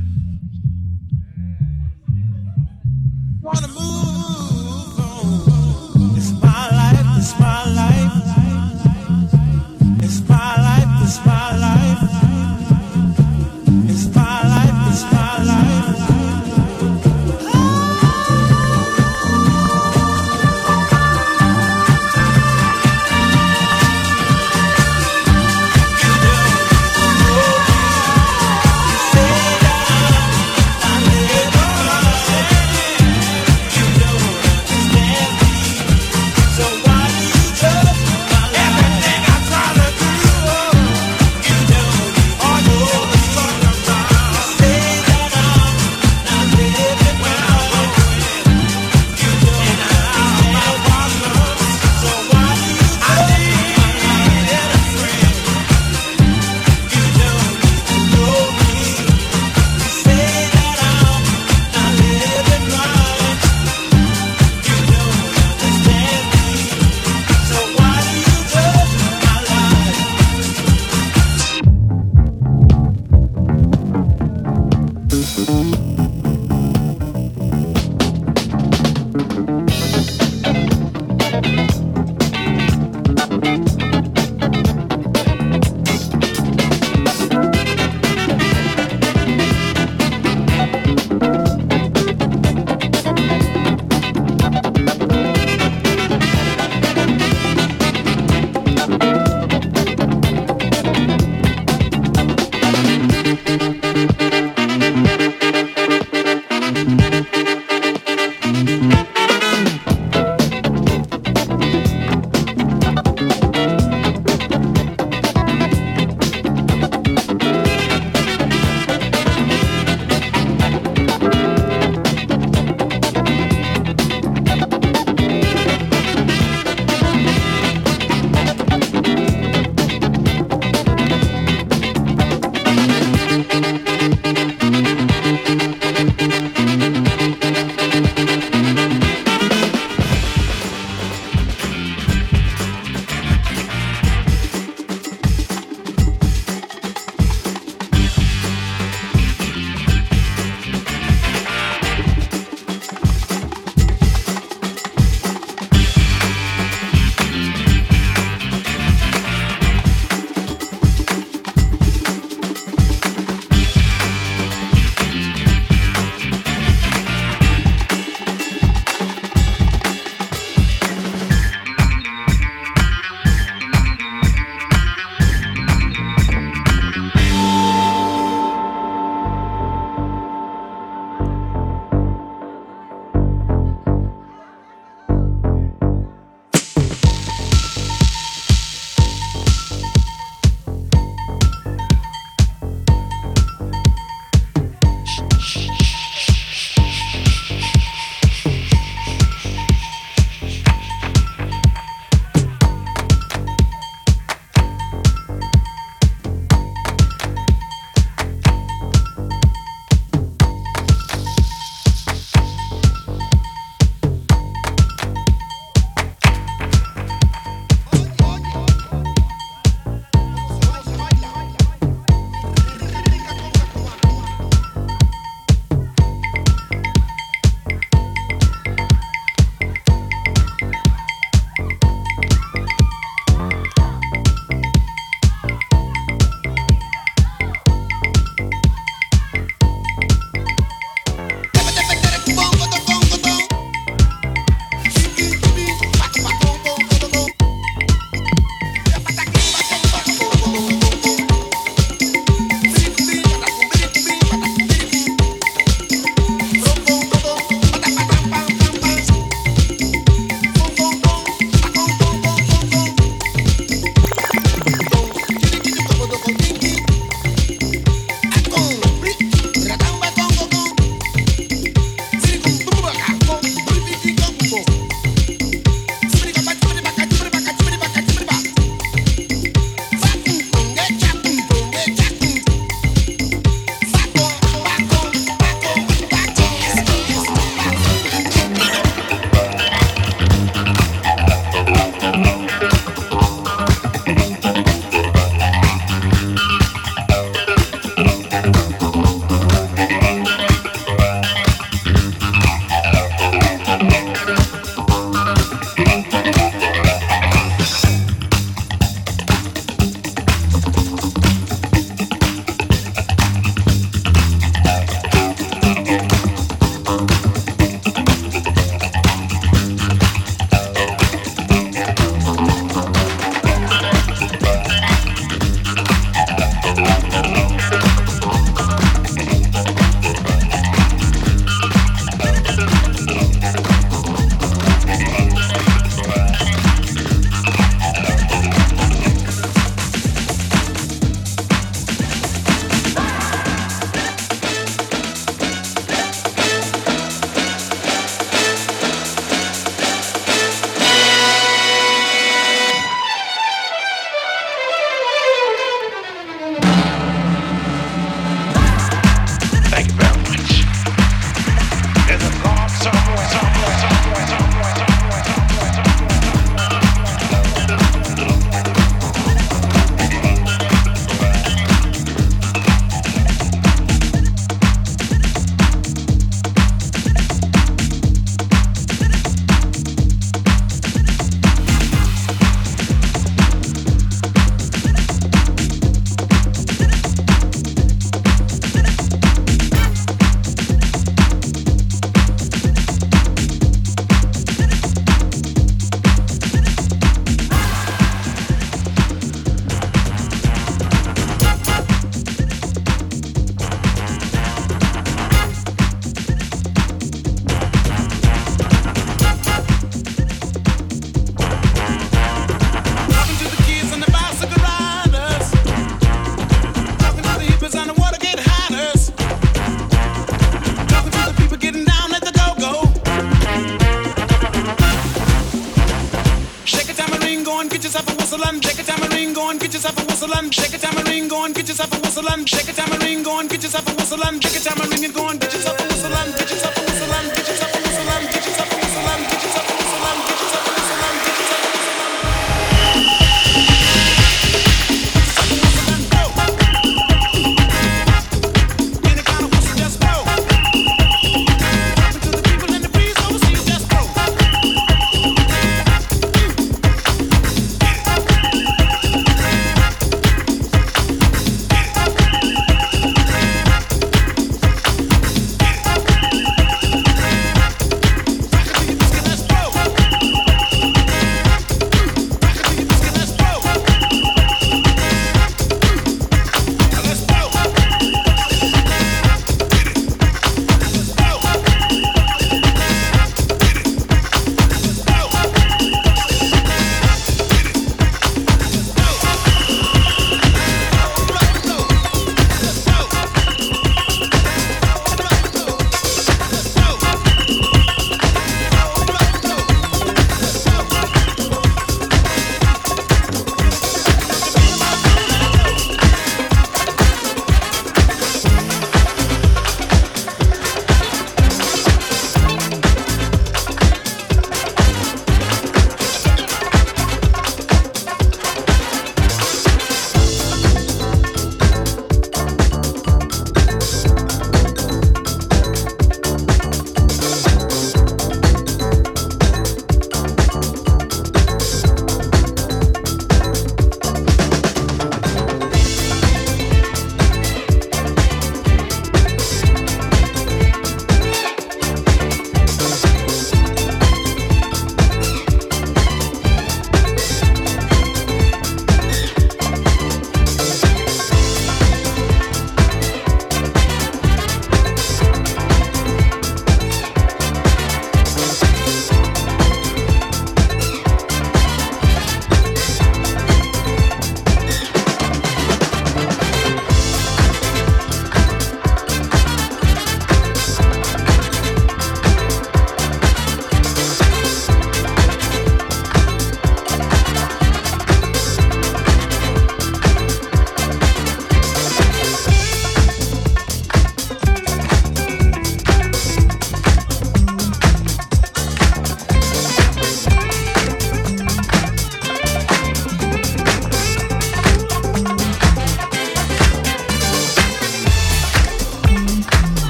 Get 433.56 433.64
yourself 433.64 433.88
a 433.88 433.96
whistle 433.96 434.22
and 434.26 434.42
take 434.42 434.58
a 434.58 434.60
time 434.60 434.82
and 434.82 434.92
ring 434.92 435.04
it 435.06 435.14
going. 435.14 435.45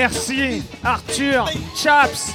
Merci 0.00 0.62
Arthur 0.82 1.46
Chaps. 1.76 2.34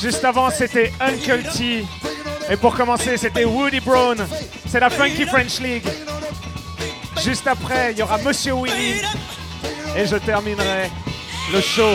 Juste 0.00 0.24
avant, 0.24 0.50
c'était 0.50 0.90
Uncle 0.98 1.44
T. 1.56 1.84
Et 2.50 2.56
pour 2.56 2.74
commencer, 2.74 3.16
c'était 3.16 3.44
Woody 3.44 3.78
Brown. 3.78 4.18
C'est 4.66 4.80
la 4.80 4.90
Funky 4.90 5.26
French 5.26 5.60
League. 5.60 5.86
Juste 7.22 7.46
après, 7.46 7.92
il 7.92 7.98
y 7.98 8.02
aura 8.02 8.18
Monsieur 8.18 8.54
Willy. 8.54 9.00
Et 9.96 10.06
je 10.06 10.16
terminerai 10.16 10.90
le 11.52 11.60
show. 11.60 11.94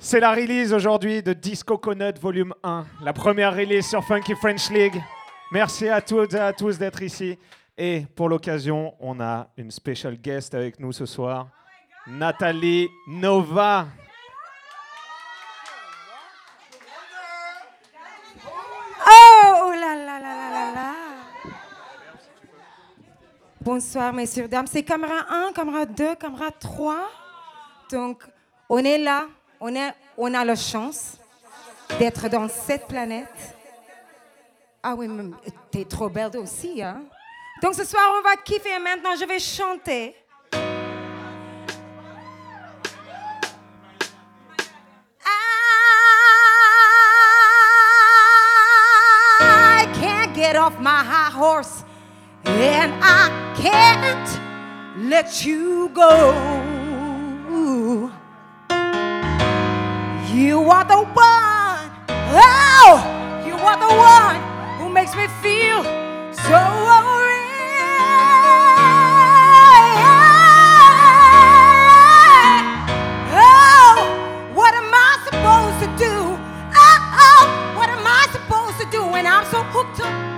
C'est 0.00 0.20
la 0.20 0.30
release 0.30 0.72
aujourd'hui 0.72 1.22
de 1.22 1.34
Disco 1.34 1.76
Coconut 1.76 2.18
Volume 2.18 2.54
1. 2.64 2.86
La 3.02 3.12
première 3.12 3.54
release 3.54 3.86
sur 3.86 4.02
Funky 4.02 4.34
French 4.34 4.70
League. 4.70 4.98
Merci 5.52 5.90
à 5.90 6.00
toutes 6.00 6.32
et 6.32 6.38
à 6.38 6.54
tous 6.54 6.78
d'être 6.78 7.02
ici. 7.02 7.38
Et 7.76 8.06
pour 8.16 8.30
l'occasion, 8.30 8.94
on 8.98 9.20
a 9.20 9.48
une 9.58 9.70
special 9.70 10.16
guest 10.16 10.54
avec 10.54 10.80
nous 10.80 10.92
ce 10.92 11.04
soir. 11.04 11.48
Nathalie 12.06 12.90
Nova. 13.06 13.86
Oh 19.06 19.72
là 19.72 19.94
là 19.94 20.18
là 20.18 20.34
là 20.34 20.50
là 20.50 20.72
là. 20.72 20.94
Bonsoir, 23.60 24.12
messieurs, 24.12 24.48
dames. 24.48 24.66
C'est 24.66 24.82
caméra 24.82 25.26
1, 25.28 25.52
caméra 25.52 25.84
2, 25.84 26.14
caméra 26.14 26.50
3. 26.50 26.96
Donc, 27.90 28.24
on 28.68 28.78
est 28.78 28.98
là. 28.98 29.26
On, 29.60 29.74
est, 29.74 29.92
on 30.16 30.32
a 30.32 30.44
la 30.44 30.56
chance 30.56 31.18
d'être 31.98 32.28
dans 32.28 32.48
cette 32.48 32.86
planète. 32.86 33.56
Ah 34.82 34.94
oui, 34.94 35.08
t'es 35.70 35.84
trop 35.84 36.08
belle 36.08 36.34
aussi, 36.38 36.82
hein? 36.82 37.02
Donc, 37.62 37.74
ce 37.74 37.84
soir, 37.84 38.14
on 38.18 38.22
va 38.22 38.36
kiffer. 38.36 38.78
Maintenant, 38.78 39.14
je 39.20 39.26
vais 39.26 39.38
chanter. 39.38 40.16
Off 50.70 50.80
my 50.80 51.02
high 51.04 51.30
horse, 51.30 51.84
and 52.44 52.92
I 53.02 53.28
can't 53.56 54.28
let 55.08 55.44
you 55.44 55.90
go. 55.94 56.32
You 60.32 60.70
are 60.70 60.84
the 60.84 61.02
one, 61.12 61.90
oh, 62.32 63.02
you 63.46 63.54
are 63.54 63.78
the 63.86 63.92
one 64.14 64.38
who 64.78 64.88
makes 64.92 65.14
me 65.16 65.26
feel 65.42 65.82
so 66.32 66.54
alright. 66.54 67.48
Oh, 73.32 73.96
what 74.54 74.72
am 74.74 74.90
I 74.94 75.18
supposed 75.26 75.78
to 75.84 75.88
do? 75.98 76.14
Oh, 76.86 77.00
oh, 77.28 77.74
what 77.76 77.88
am 77.90 78.06
I 78.06 78.28
supposed 78.30 78.78
to 78.80 78.86
do 78.90 79.04
when 79.10 79.26
I'm 79.26 79.44
so 79.46 79.62
hooked 79.64 80.00
up 80.00 80.29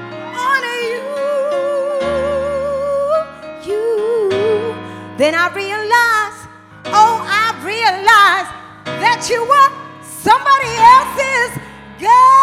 Then 5.22 5.36
I 5.36 5.46
realized, 5.54 6.48
oh, 6.86 7.22
I 7.22 7.54
realized 7.62 8.50
that 8.98 9.30
you 9.30 9.46
were 9.46 9.70
somebody 10.02 10.74
else's 10.82 11.62
girl. 12.00 12.42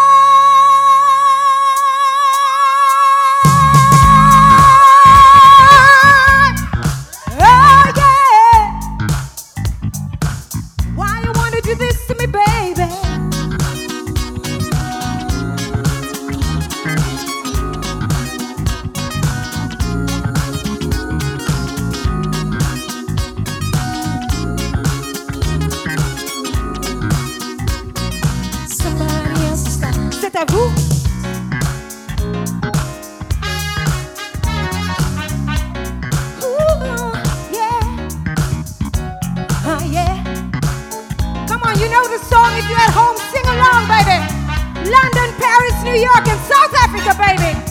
Oh, 7.36 7.90
à 30.40 30.46
vous. 30.46 30.72
Ooh, 36.44 37.14
yeah. 37.52 37.80
Uh, 39.66 39.84
yeah. 39.92 40.24
Come 41.48 41.64
on, 41.64 41.78
you 41.80 41.90
know 41.90 42.08
the 42.08 42.20
song. 42.24 42.56
If 42.58 42.70
you're 42.70 42.80
at 42.80 42.92
home, 42.92 43.18
sing 43.34 43.46
along, 43.48 43.88
baby. 43.90 44.20
London, 44.90 45.36
Paris, 45.38 45.84
New 45.84 46.00
York, 46.00 46.26
and 46.28 46.40
South 46.48 46.74
Africa, 46.84 47.16
baby. 47.18 47.69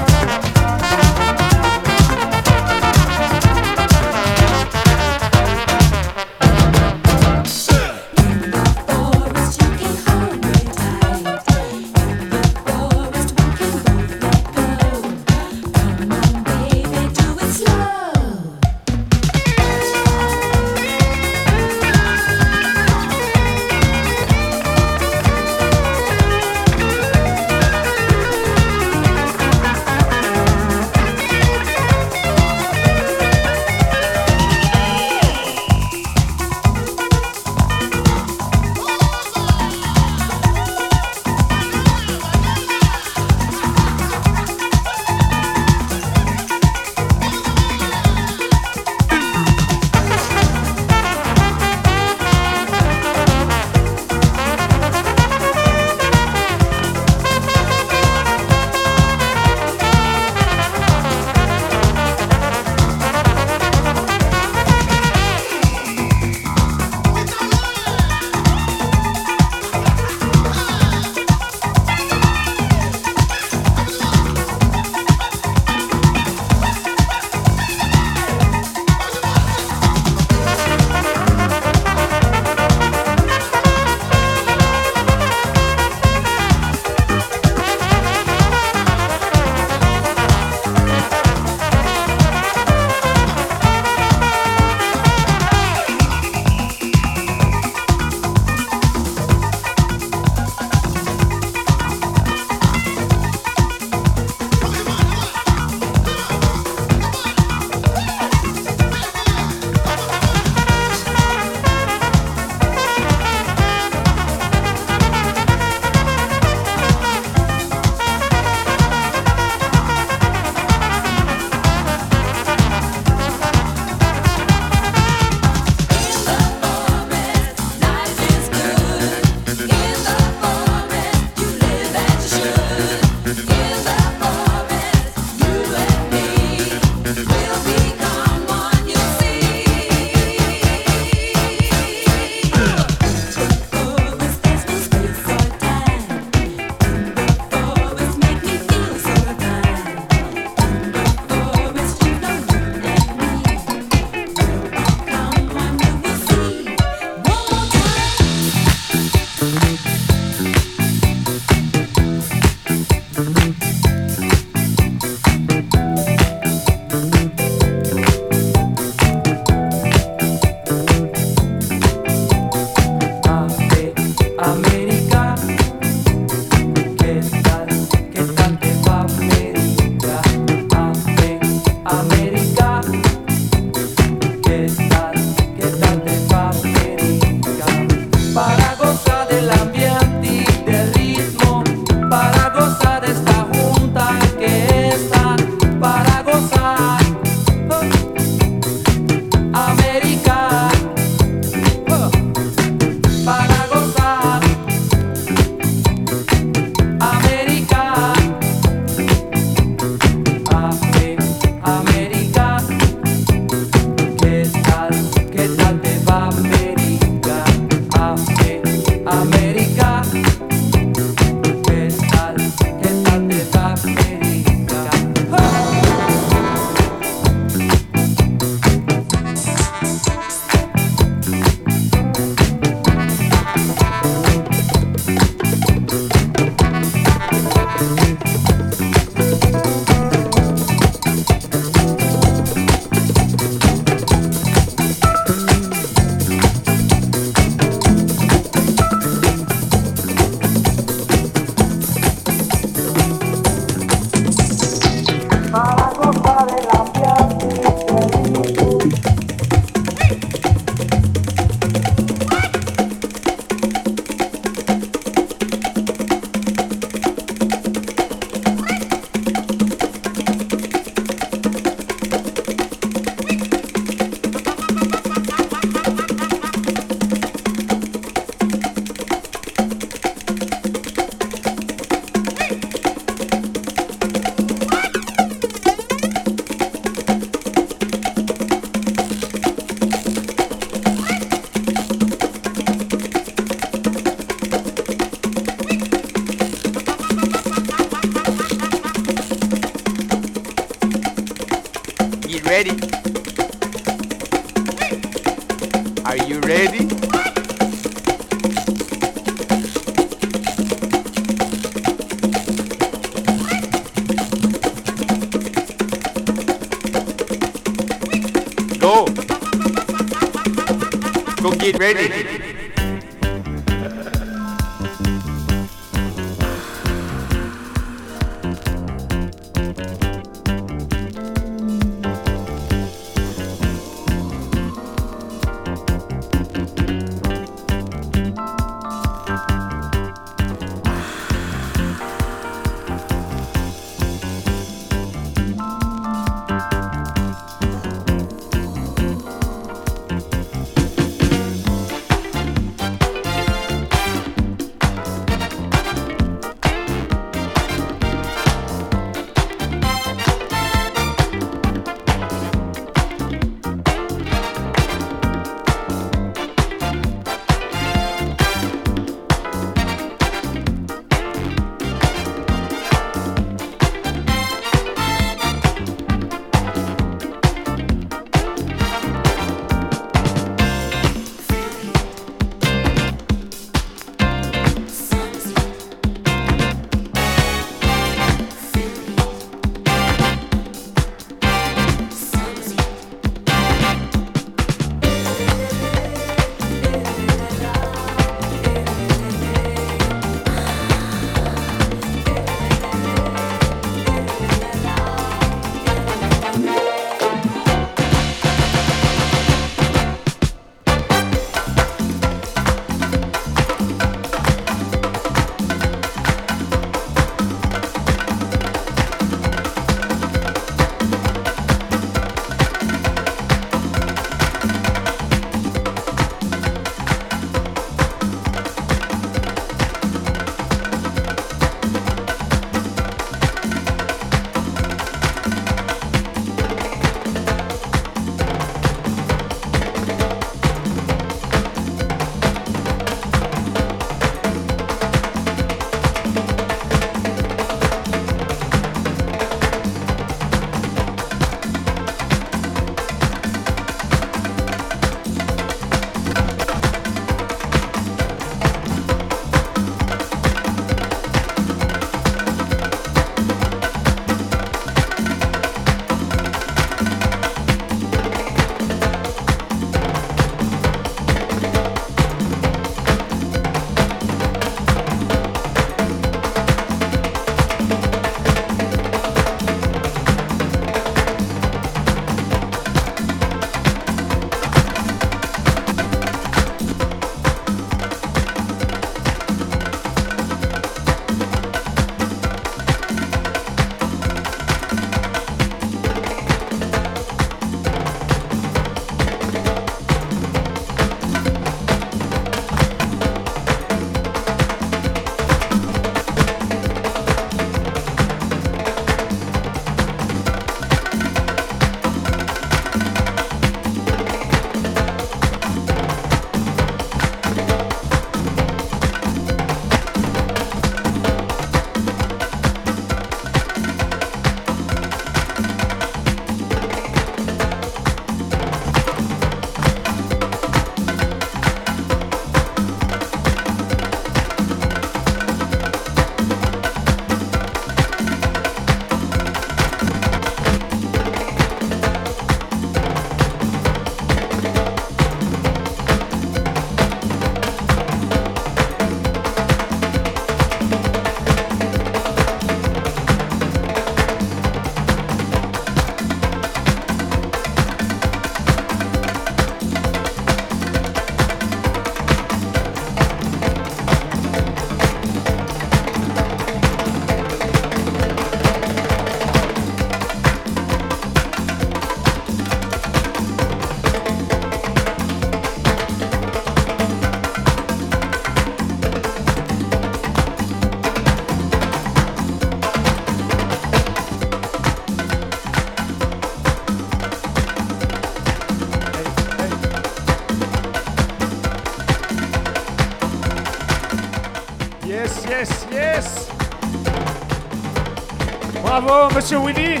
Bravo, 599.12 599.34
monsieur 599.34 599.58
Willy. 599.58 600.00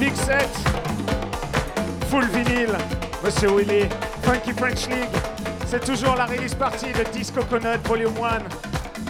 Big 0.00 0.12
set. 0.16 0.50
Full 2.10 2.24
vinyle, 2.24 2.76
monsieur 3.22 3.50
Willy. 3.50 3.88
Funky 4.22 4.52
French 4.52 4.88
League. 4.88 5.08
C'est 5.64 5.84
toujours 5.84 6.16
la 6.16 6.26
release 6.26 6.56
party 6.56 6.86
de 6.92 7.04
Disco 7.12 7.40
Coconut 7.40 7.78
Volume 7.84 8.14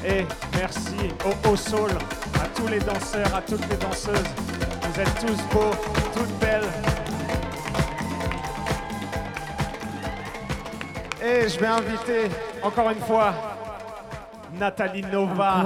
1. 0.04 0.06
Et 0.06 0.26
merci 0.52 0.98
au 1.24 1.48
Haut 1.48 1.56
Soul, 1.56 1.88
à 2.34 2.46
tous 2.54 2.66
les 2.66 2.80
danseurs, 2.80 3.34
à 3.34 3.40
toutes 3.40 3.66
les 3.70 3.76
danseuses. 3.76 4.34
Vous 4.82 5.00
êtes 5.00 5.14
tous 5.14 5.42
beaux, 5.50 5.70
toutes 6.12 6.38
belles. 6.38 6.68
Et 11.22 11.48
je 11.48 11.58
vais 11.58 11.68
inviter 11.68 12.28
encore 12.62 12.90
une 12.90 13.00
fois 13.00 13.32
Nathalie 14.58 15.06
Nova. 15.10 15.64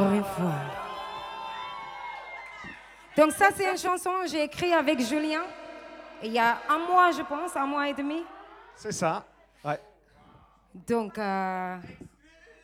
Donc 3.17 3.33
ça, 3.33 3.49
c'est 3.55 3.71
une 3.71 3.79
chanson 3.79 4.11
que 4.23 4.29
j'ai 4.31 4.45
écrite 4.45 4.73
avec 4.73 5.01
Julien 5.01 5.43
il 6.23 6.33
y 6.33 6.39
a 6.39 6.59
un 6.69 6.79
mois, 6.79 7.11
je 7.11 7.23
pense, 7.23 7.57
un 7.57 7.67
mois 7.67 7.89
et 7.89 7.95
demi. 7.95 8.23
C'est 8.77 8.93
ça. 8.93 9.25
Ouais. 9.65 9.79
Donc, 10.73 11.19
euh, 11.19 11.77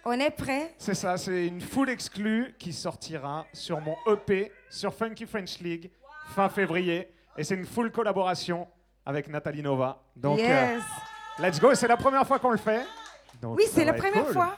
on 0.04 0.12
est 0.12 0.30
prêt. 0.30 0.74
C'est 0.78 0.94
ça, 0.94 1.16
c'est 1.16 1.48
une 1.48 1.60
full 1.60 1.90
exclue 1.90 2.54
qui 2.58 2.72
sortira 2.72 3.44
sur 3.52 3.80
mon 3.80 3.96
EP 4.06 4.52
sur 4.70 4.94
Funky 4.94 5.26
French 5.26 5.58
League 5.58 5.90
fin 6.34 6.48
février. 6.48 7.12
Et 7.36 7.44
c'est 7.44 7.54
une 7.56 7.66
full 7.66 7.90
collaboration 7.90 8.68
avec 9.04 9.28
Nathalie 9.28 9.62
Nova. 9.62 10.00
Donc, 10.14 10.38
Yes. 10.38 10.80
euh, 11.40 11.42
let's 11.42 11.60
go. 11.60 11.74
C'est 11.74 11.88
la 11.88 11.96
première 11.96 12.26
fois 12.26 12.38
qu'on 12.38 12.50
le 12.50 12.58
fait. 12.58 12.86
Donc, 13.42 13.56
Oui, 13.58 13.64
c'est 13.72 13.84
la 13.84 13.92
première 13.92 14.24
cool. 14.24 14.32
fois. 14.32 14.56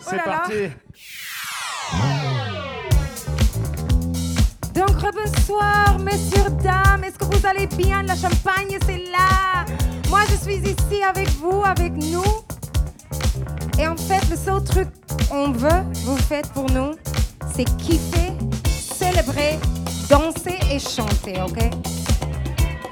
C'est 0.00 0.16
là 0.16 0.26
là. 0.26 0.44
Donc, 4.74 4.96
bonsoir, 5.14 5.98
messieurs, 6.00 6.50
dames. 6.62 7.04
Est-ce 7.04 7.16
que 7.16 7.24
vous 7.24 7.46
allez 7.46 7.68
bien? 7.68 8.02
La 8.02 8.16
champagne, 8.16 8.76
c'est 8.84 9.04
là. 9.12 9.64
Moi, 10.08 10.20
je 10.28 10.34
suis 10.34 10.56
ici 10.56 11.02
avec 11.08 11.28
vous, 11.40 11.62
avec 11.64 11.92
nous. 11.92 12.24
Et 13.78 13.86
en 13.86 13.96
fait, 13.96 14.28
le 14.30 14.36
seul 14.36 14.64
truc 14.64 14.88
qu'on 15.30 15.52
veut, 15.52 15.84
vous 16.04 16.16
faites 16.16 16.48
pour 16.52 16.68
nous, 16.70 16.92
c'est 17.54 17.64
kiffer, 17.78 18.32
célébrer, 18.68 19.60
danser 20.08 20.58
et 20.70 20.80
chanter, 20.80 21.40
ok? 21.40 21.70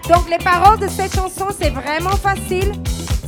Donc, 0.09 0.31
les 0.31 0.39
paroles 0.39 0.79
de 0.79 0.89
cette 0.89 1.15
chanson, 1.15 1.49
c'est 1.59 1.71
vraiment 1.71 2.17
facile. 2.17 2.73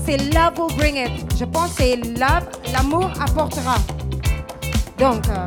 C'est 0.06 0.18
Love 0.32 0.58
will 0.58 0.76
bring 0.76 0.96
it. 0.96 1.10
Je 1.38 1.44
pense 1.44 1.70
que 1.70 1.82
c'est 1.82 1.96
Love, 1.96 2.48
l'amour 2.72 3.10
apportera. 3.20 3.76
Donc, 4.98 5.26
euh, 5.28 5.46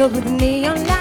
filled 0.00 0.14
with 0.14 0.30
neon 0.40 0.82
lights 0.86 0.99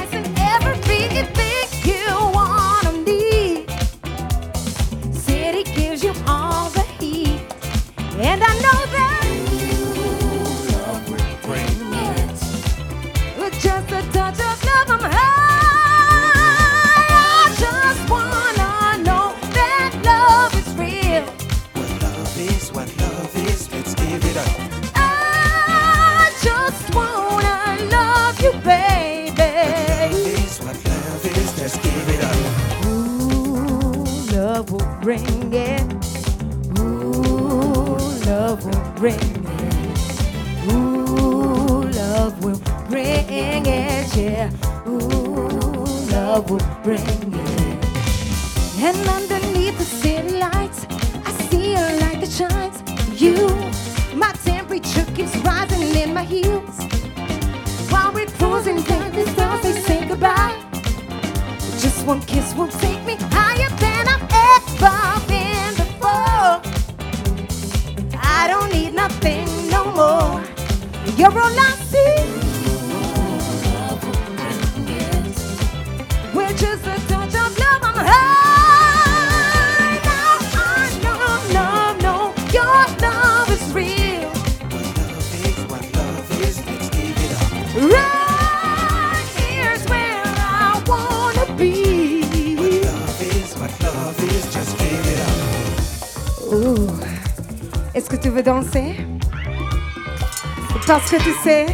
Parce 100.99 101.11
que 101.11 101.29
tu 101.29 101.33
sais, 101.41 101.65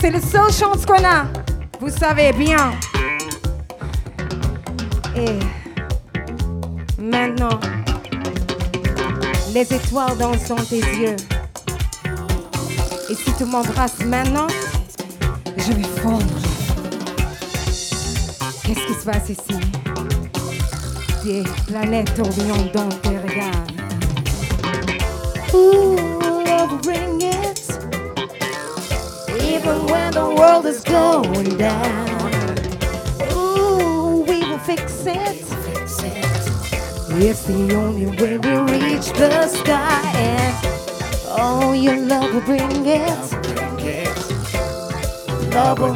c'est 0.00 0.10
la 0.10 0.20
seule 0.20 0.52
chance 0.52 0.84
qu'on 0.84 1.04
a. 1.04 1.26
Vous 1.78 1.88
savez 1.88 2.32
bien. 2.32 2.72
Et 5.16 5.38
maintenant, 7.00 7.60
les 9.54 9.72
étoiles 9.72 10.18
dansent 10.18 10.48
dans 10.48 10.56
tes 10.56 10.80
yeux. 10.80 11.14
Et 13.08 13.14
si 13.14 13.32
tu 13.38 13.44
m'embrasses 13.44 14.04
maintenant, 14.04 14.48
je 15.56 15.72
vais 15.74 16.00
fondre. 16.02 16.24
Qu'est-ce 18.64 18.86
qui 18.86 18.94
se 18.94 19.04
passe 19.04 19.28
ici? 19.28 19.60
Des 21.24 21.44
planètes 21.68 22.12
tourbillonnent 22.16 22.72
dans 22.74 22.88
tes 22.88 23.16
regards. 23.16 23.66
Ooh, 25.54 25.96
love. 26.44 27.31
Even 29.72 29.86
when 29.86 30.12
the 30.12 30.34
world 30.34 30.66
is 30.66 30.82
going 30.82 31.56
down. 31.56 32.08
Ooh, 33.32 34.22
we 34.28 34.40
will 34.40 34.58
fix 34.58 35.06
it. 35.06 35.46
It's 37.08 37.44
the 37.44 37.74
only 37.74 38.06
way 38.06 38.36
we 38.36 38.52
reach 38.72 39.12
the 39.12 39.46
sky. 39.48 40.12
And 40.14 40.56
oh, 41.28 41.72
your 41.72 41.96
love 41.96 42.34
will 42.34 42.42
bring 42.42 42.84
it. 42.84 43.32
Love 45.54 45.78
will, 45.78 45.94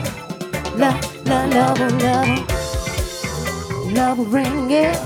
love, 0.78 1.26
love, 1.26 1.78
love 1.78 2.02
love. 2.02 3.92
Love 3.92 4.18
will 4.18 4.24
bring 4.24 4.70
it. 4.70 5.05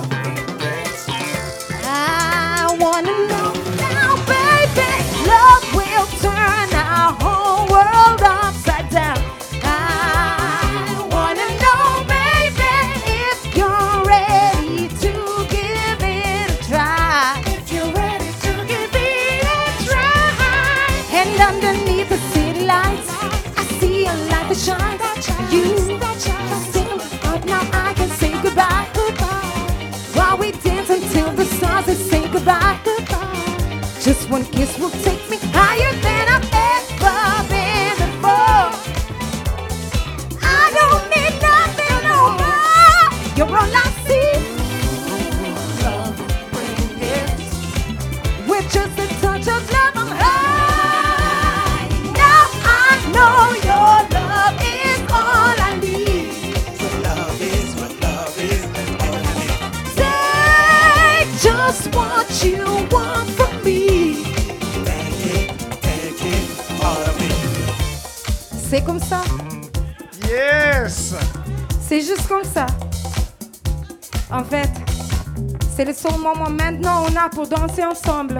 C'est 75.80 75.86
le 75.86 75.94
seul 75.94 76.18
moment 76.18 76.50
maintenant 76.50 77.06
on 77.08 77.16
a 77.16 77.30
pour 77.30 77.46
danser 77.46 77.82
ensemble. 77.82 78.38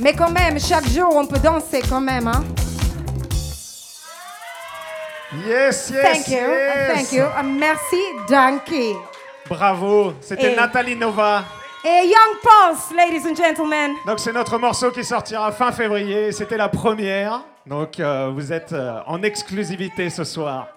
Mais 0.00 0.14
quand 0.14 0.30
même, 0.30 0.58
chaque 0.58 0.88
jour 0.88 1.14
on 1.14 1.26
peut 1.26 1.38
danser 1.40 1.82
quand 1.86 2.00
même, 2.00 2.26
hein. 2.26 2.42
Yes, 5.46 5.90
yes, 5.92 6.02
Thank 6.02 6.28
you, 6.28 6.38
yes. 6.38 6.94
thank 6.94 7.12
you. 7.12 7.22
Uh, 7.24 7.42
merci, 7.44 8.00
Donkey. 8.30 8.96
Bravo, 9.46 10.14
c'était 10.22 10.54
Et- 10.54 10.56
Nathalie 10.56 10.96
Nova. 10.96 11.44
Et 11.84 12.06
Young 12.06 12.40
Pulse, 12.42 12.96
ladies 12.96 13.28
and 13.28 13.34
gentlemen. 13.36 13.92
Donc 14.06 14.20
c'est 14.20 14.32
notre 14.32 14.56
morceau 14.56 14.90
qui 14.90 15.04
sortira 15.04 15.52
fin 15.52 15.70
février. 15.70 16.32
C'était 16.32 16.56
la 16.56 16.70
première. 16.70 17.42
Donc 17.66 18.00
euh, 18.00 18.30
vous 18.34 18.54
êtes 18.54 18.72
euh, 18.72 19.00
en 19.06 19.22
exclusivité 19.22 20.08
ce 20.08 20.24
soir. 20.24 20.68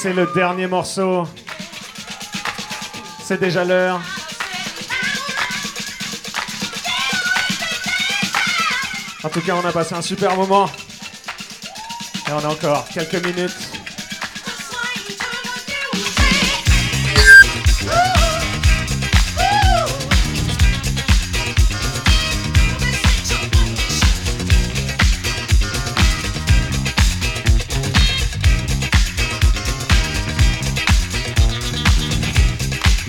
c'est 0.00 0.12
le 0.12 0.28
dernier 0.32 0.68
morceau. 0.68 1.26
C'est 3.24 3.40
déjà 3.40 3.64
l'heure. 3.64 4.00
En 9.24 9.28
tout 9.28 9.40
cas, 9.40 9.56
on 9.56 9.66
a 9.66 9.72
passé 9.72 9.96
un 9.96 10.02
super 10.02 10.36
moment. 10.36 10.70
Et 12.28 12.32
on 12.32 12.38
a 12.38 12.48
encore 12.48 12.86
quelques 12.94 13.26
minutes. 13.26 13.67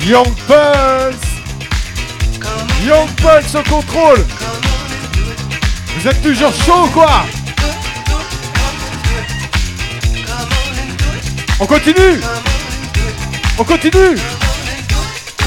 Young 0.10 0.36
Pulse. 0.48 1.22
Young 2.84 3.08
Pulse 3.18 3.54
au 3.54 3.64
contrôle. 3.70 4.26
Vous 5.86 6.08
êtes 6.08 6.24
toujours 6.24 6.52
chaud 6.52 6.86
ou 6.86 6.88
quoi? 6.88 7.28
On 11.60 11.66
continue. 11.68 12.20
On 13.60 13.64
continue. 13.64 14.18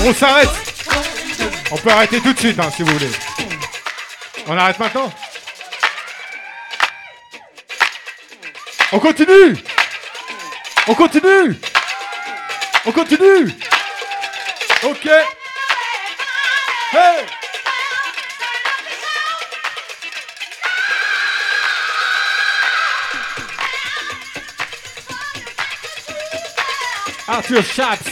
On 0.05 0.15
s'arrête. 0.15 0.49
On 1.73 1.76
peut 1.76 1.91
arrêter 1.91 2.20
tout 2.20 2.32
de 2.32 2.39
suite 2.39 2.60
hein, 2.60 2.70
si 2.76 2.84
vous 2.84 2.92
voulez. 2.92 3.10
On 4.47 4.57
arrête 4.57 4.78
maintenant. 4.78 5.12
On 8.92 9.00
continue. 9.00 9.57
On 10.86 10.94
continue. 10.94 11.57
On 12.86 12.92
continue. 12.92 13.57
Ok. 14.84 15.06
Hey. 16.90 17.26
Arthur 27.28 27.62
Chaps 27.62 28.02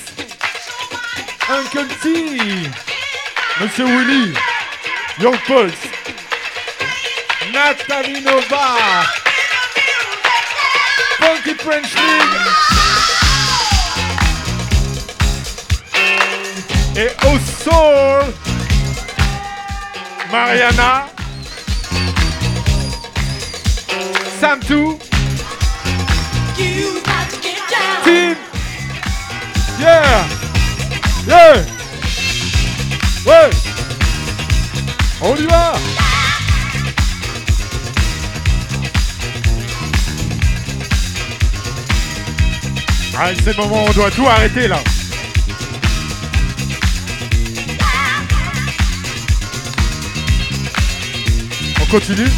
Uncle 1.49 1.89
T 2.00 2.68
Monsieur 3.60 3.86
Willy. 3.86 4.32
Young 5.18 5.36
Pulse 5.49 5.74
Nathalie 7.52 8.20
Nova. 8.20 9.05
Funky 11.18 11.55
French 11.55 12.80
soul. 17.61 18.33
Mariana. 20.33 21.09
Sam 24.41 24.61
2 24.61 24.99
Team 28.05 28.37
Yeah. 29.79 30.27
Yeah. 31.27 31.65
Ouais. 33.27 33.51
On 35.23 35.37
y 35.37 35.47
va. 35.47 35.75
Ah, 43.23 43.29
c'est 43.45 43.55
le 43.55 43.63
moment 43.63 43.85
on 43.87 43.93
doit 43.93 44.11
tout 44.11 44.27
arrêter 44.27 44.67
là. 44.67 44.79
Continue 51.91 52.28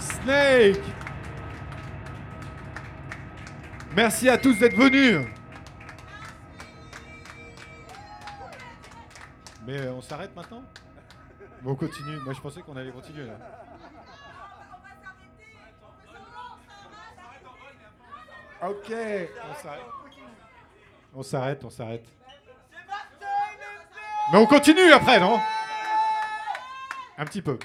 Snake 0.00 0.80
Merci 3.94 4.28
à 4.28 4.36
tous 4.36 4.58
d'être 4.58 4.76
venus. 4.76 5.35
On 11.68 11.74
continue. 11.74 12.16
Moi, 12.18 12.32
je 12.32 12.40
pensais 12.40 12.62
qu'on 12.62 12.76
allait 12.76 12.92
continuer 12.92 13.26
là. 13.26 13.34
Ok, 18.62 18.90
on 18.90 19.54
s'arrête. 19.62 19.82
On 21.14 21.22
s'arrête, 21.22 21.64
on 21.64 21.70
s'arrête. 21.70 22.06
Mais 24.32 24.38
on 24.38 24.46
continue 24.46 24.92
après, 24.92 25.20
non? 25.20 25.38
Un 27.18 27.24
petit 27.24 27.42
peu. 27.42 27.58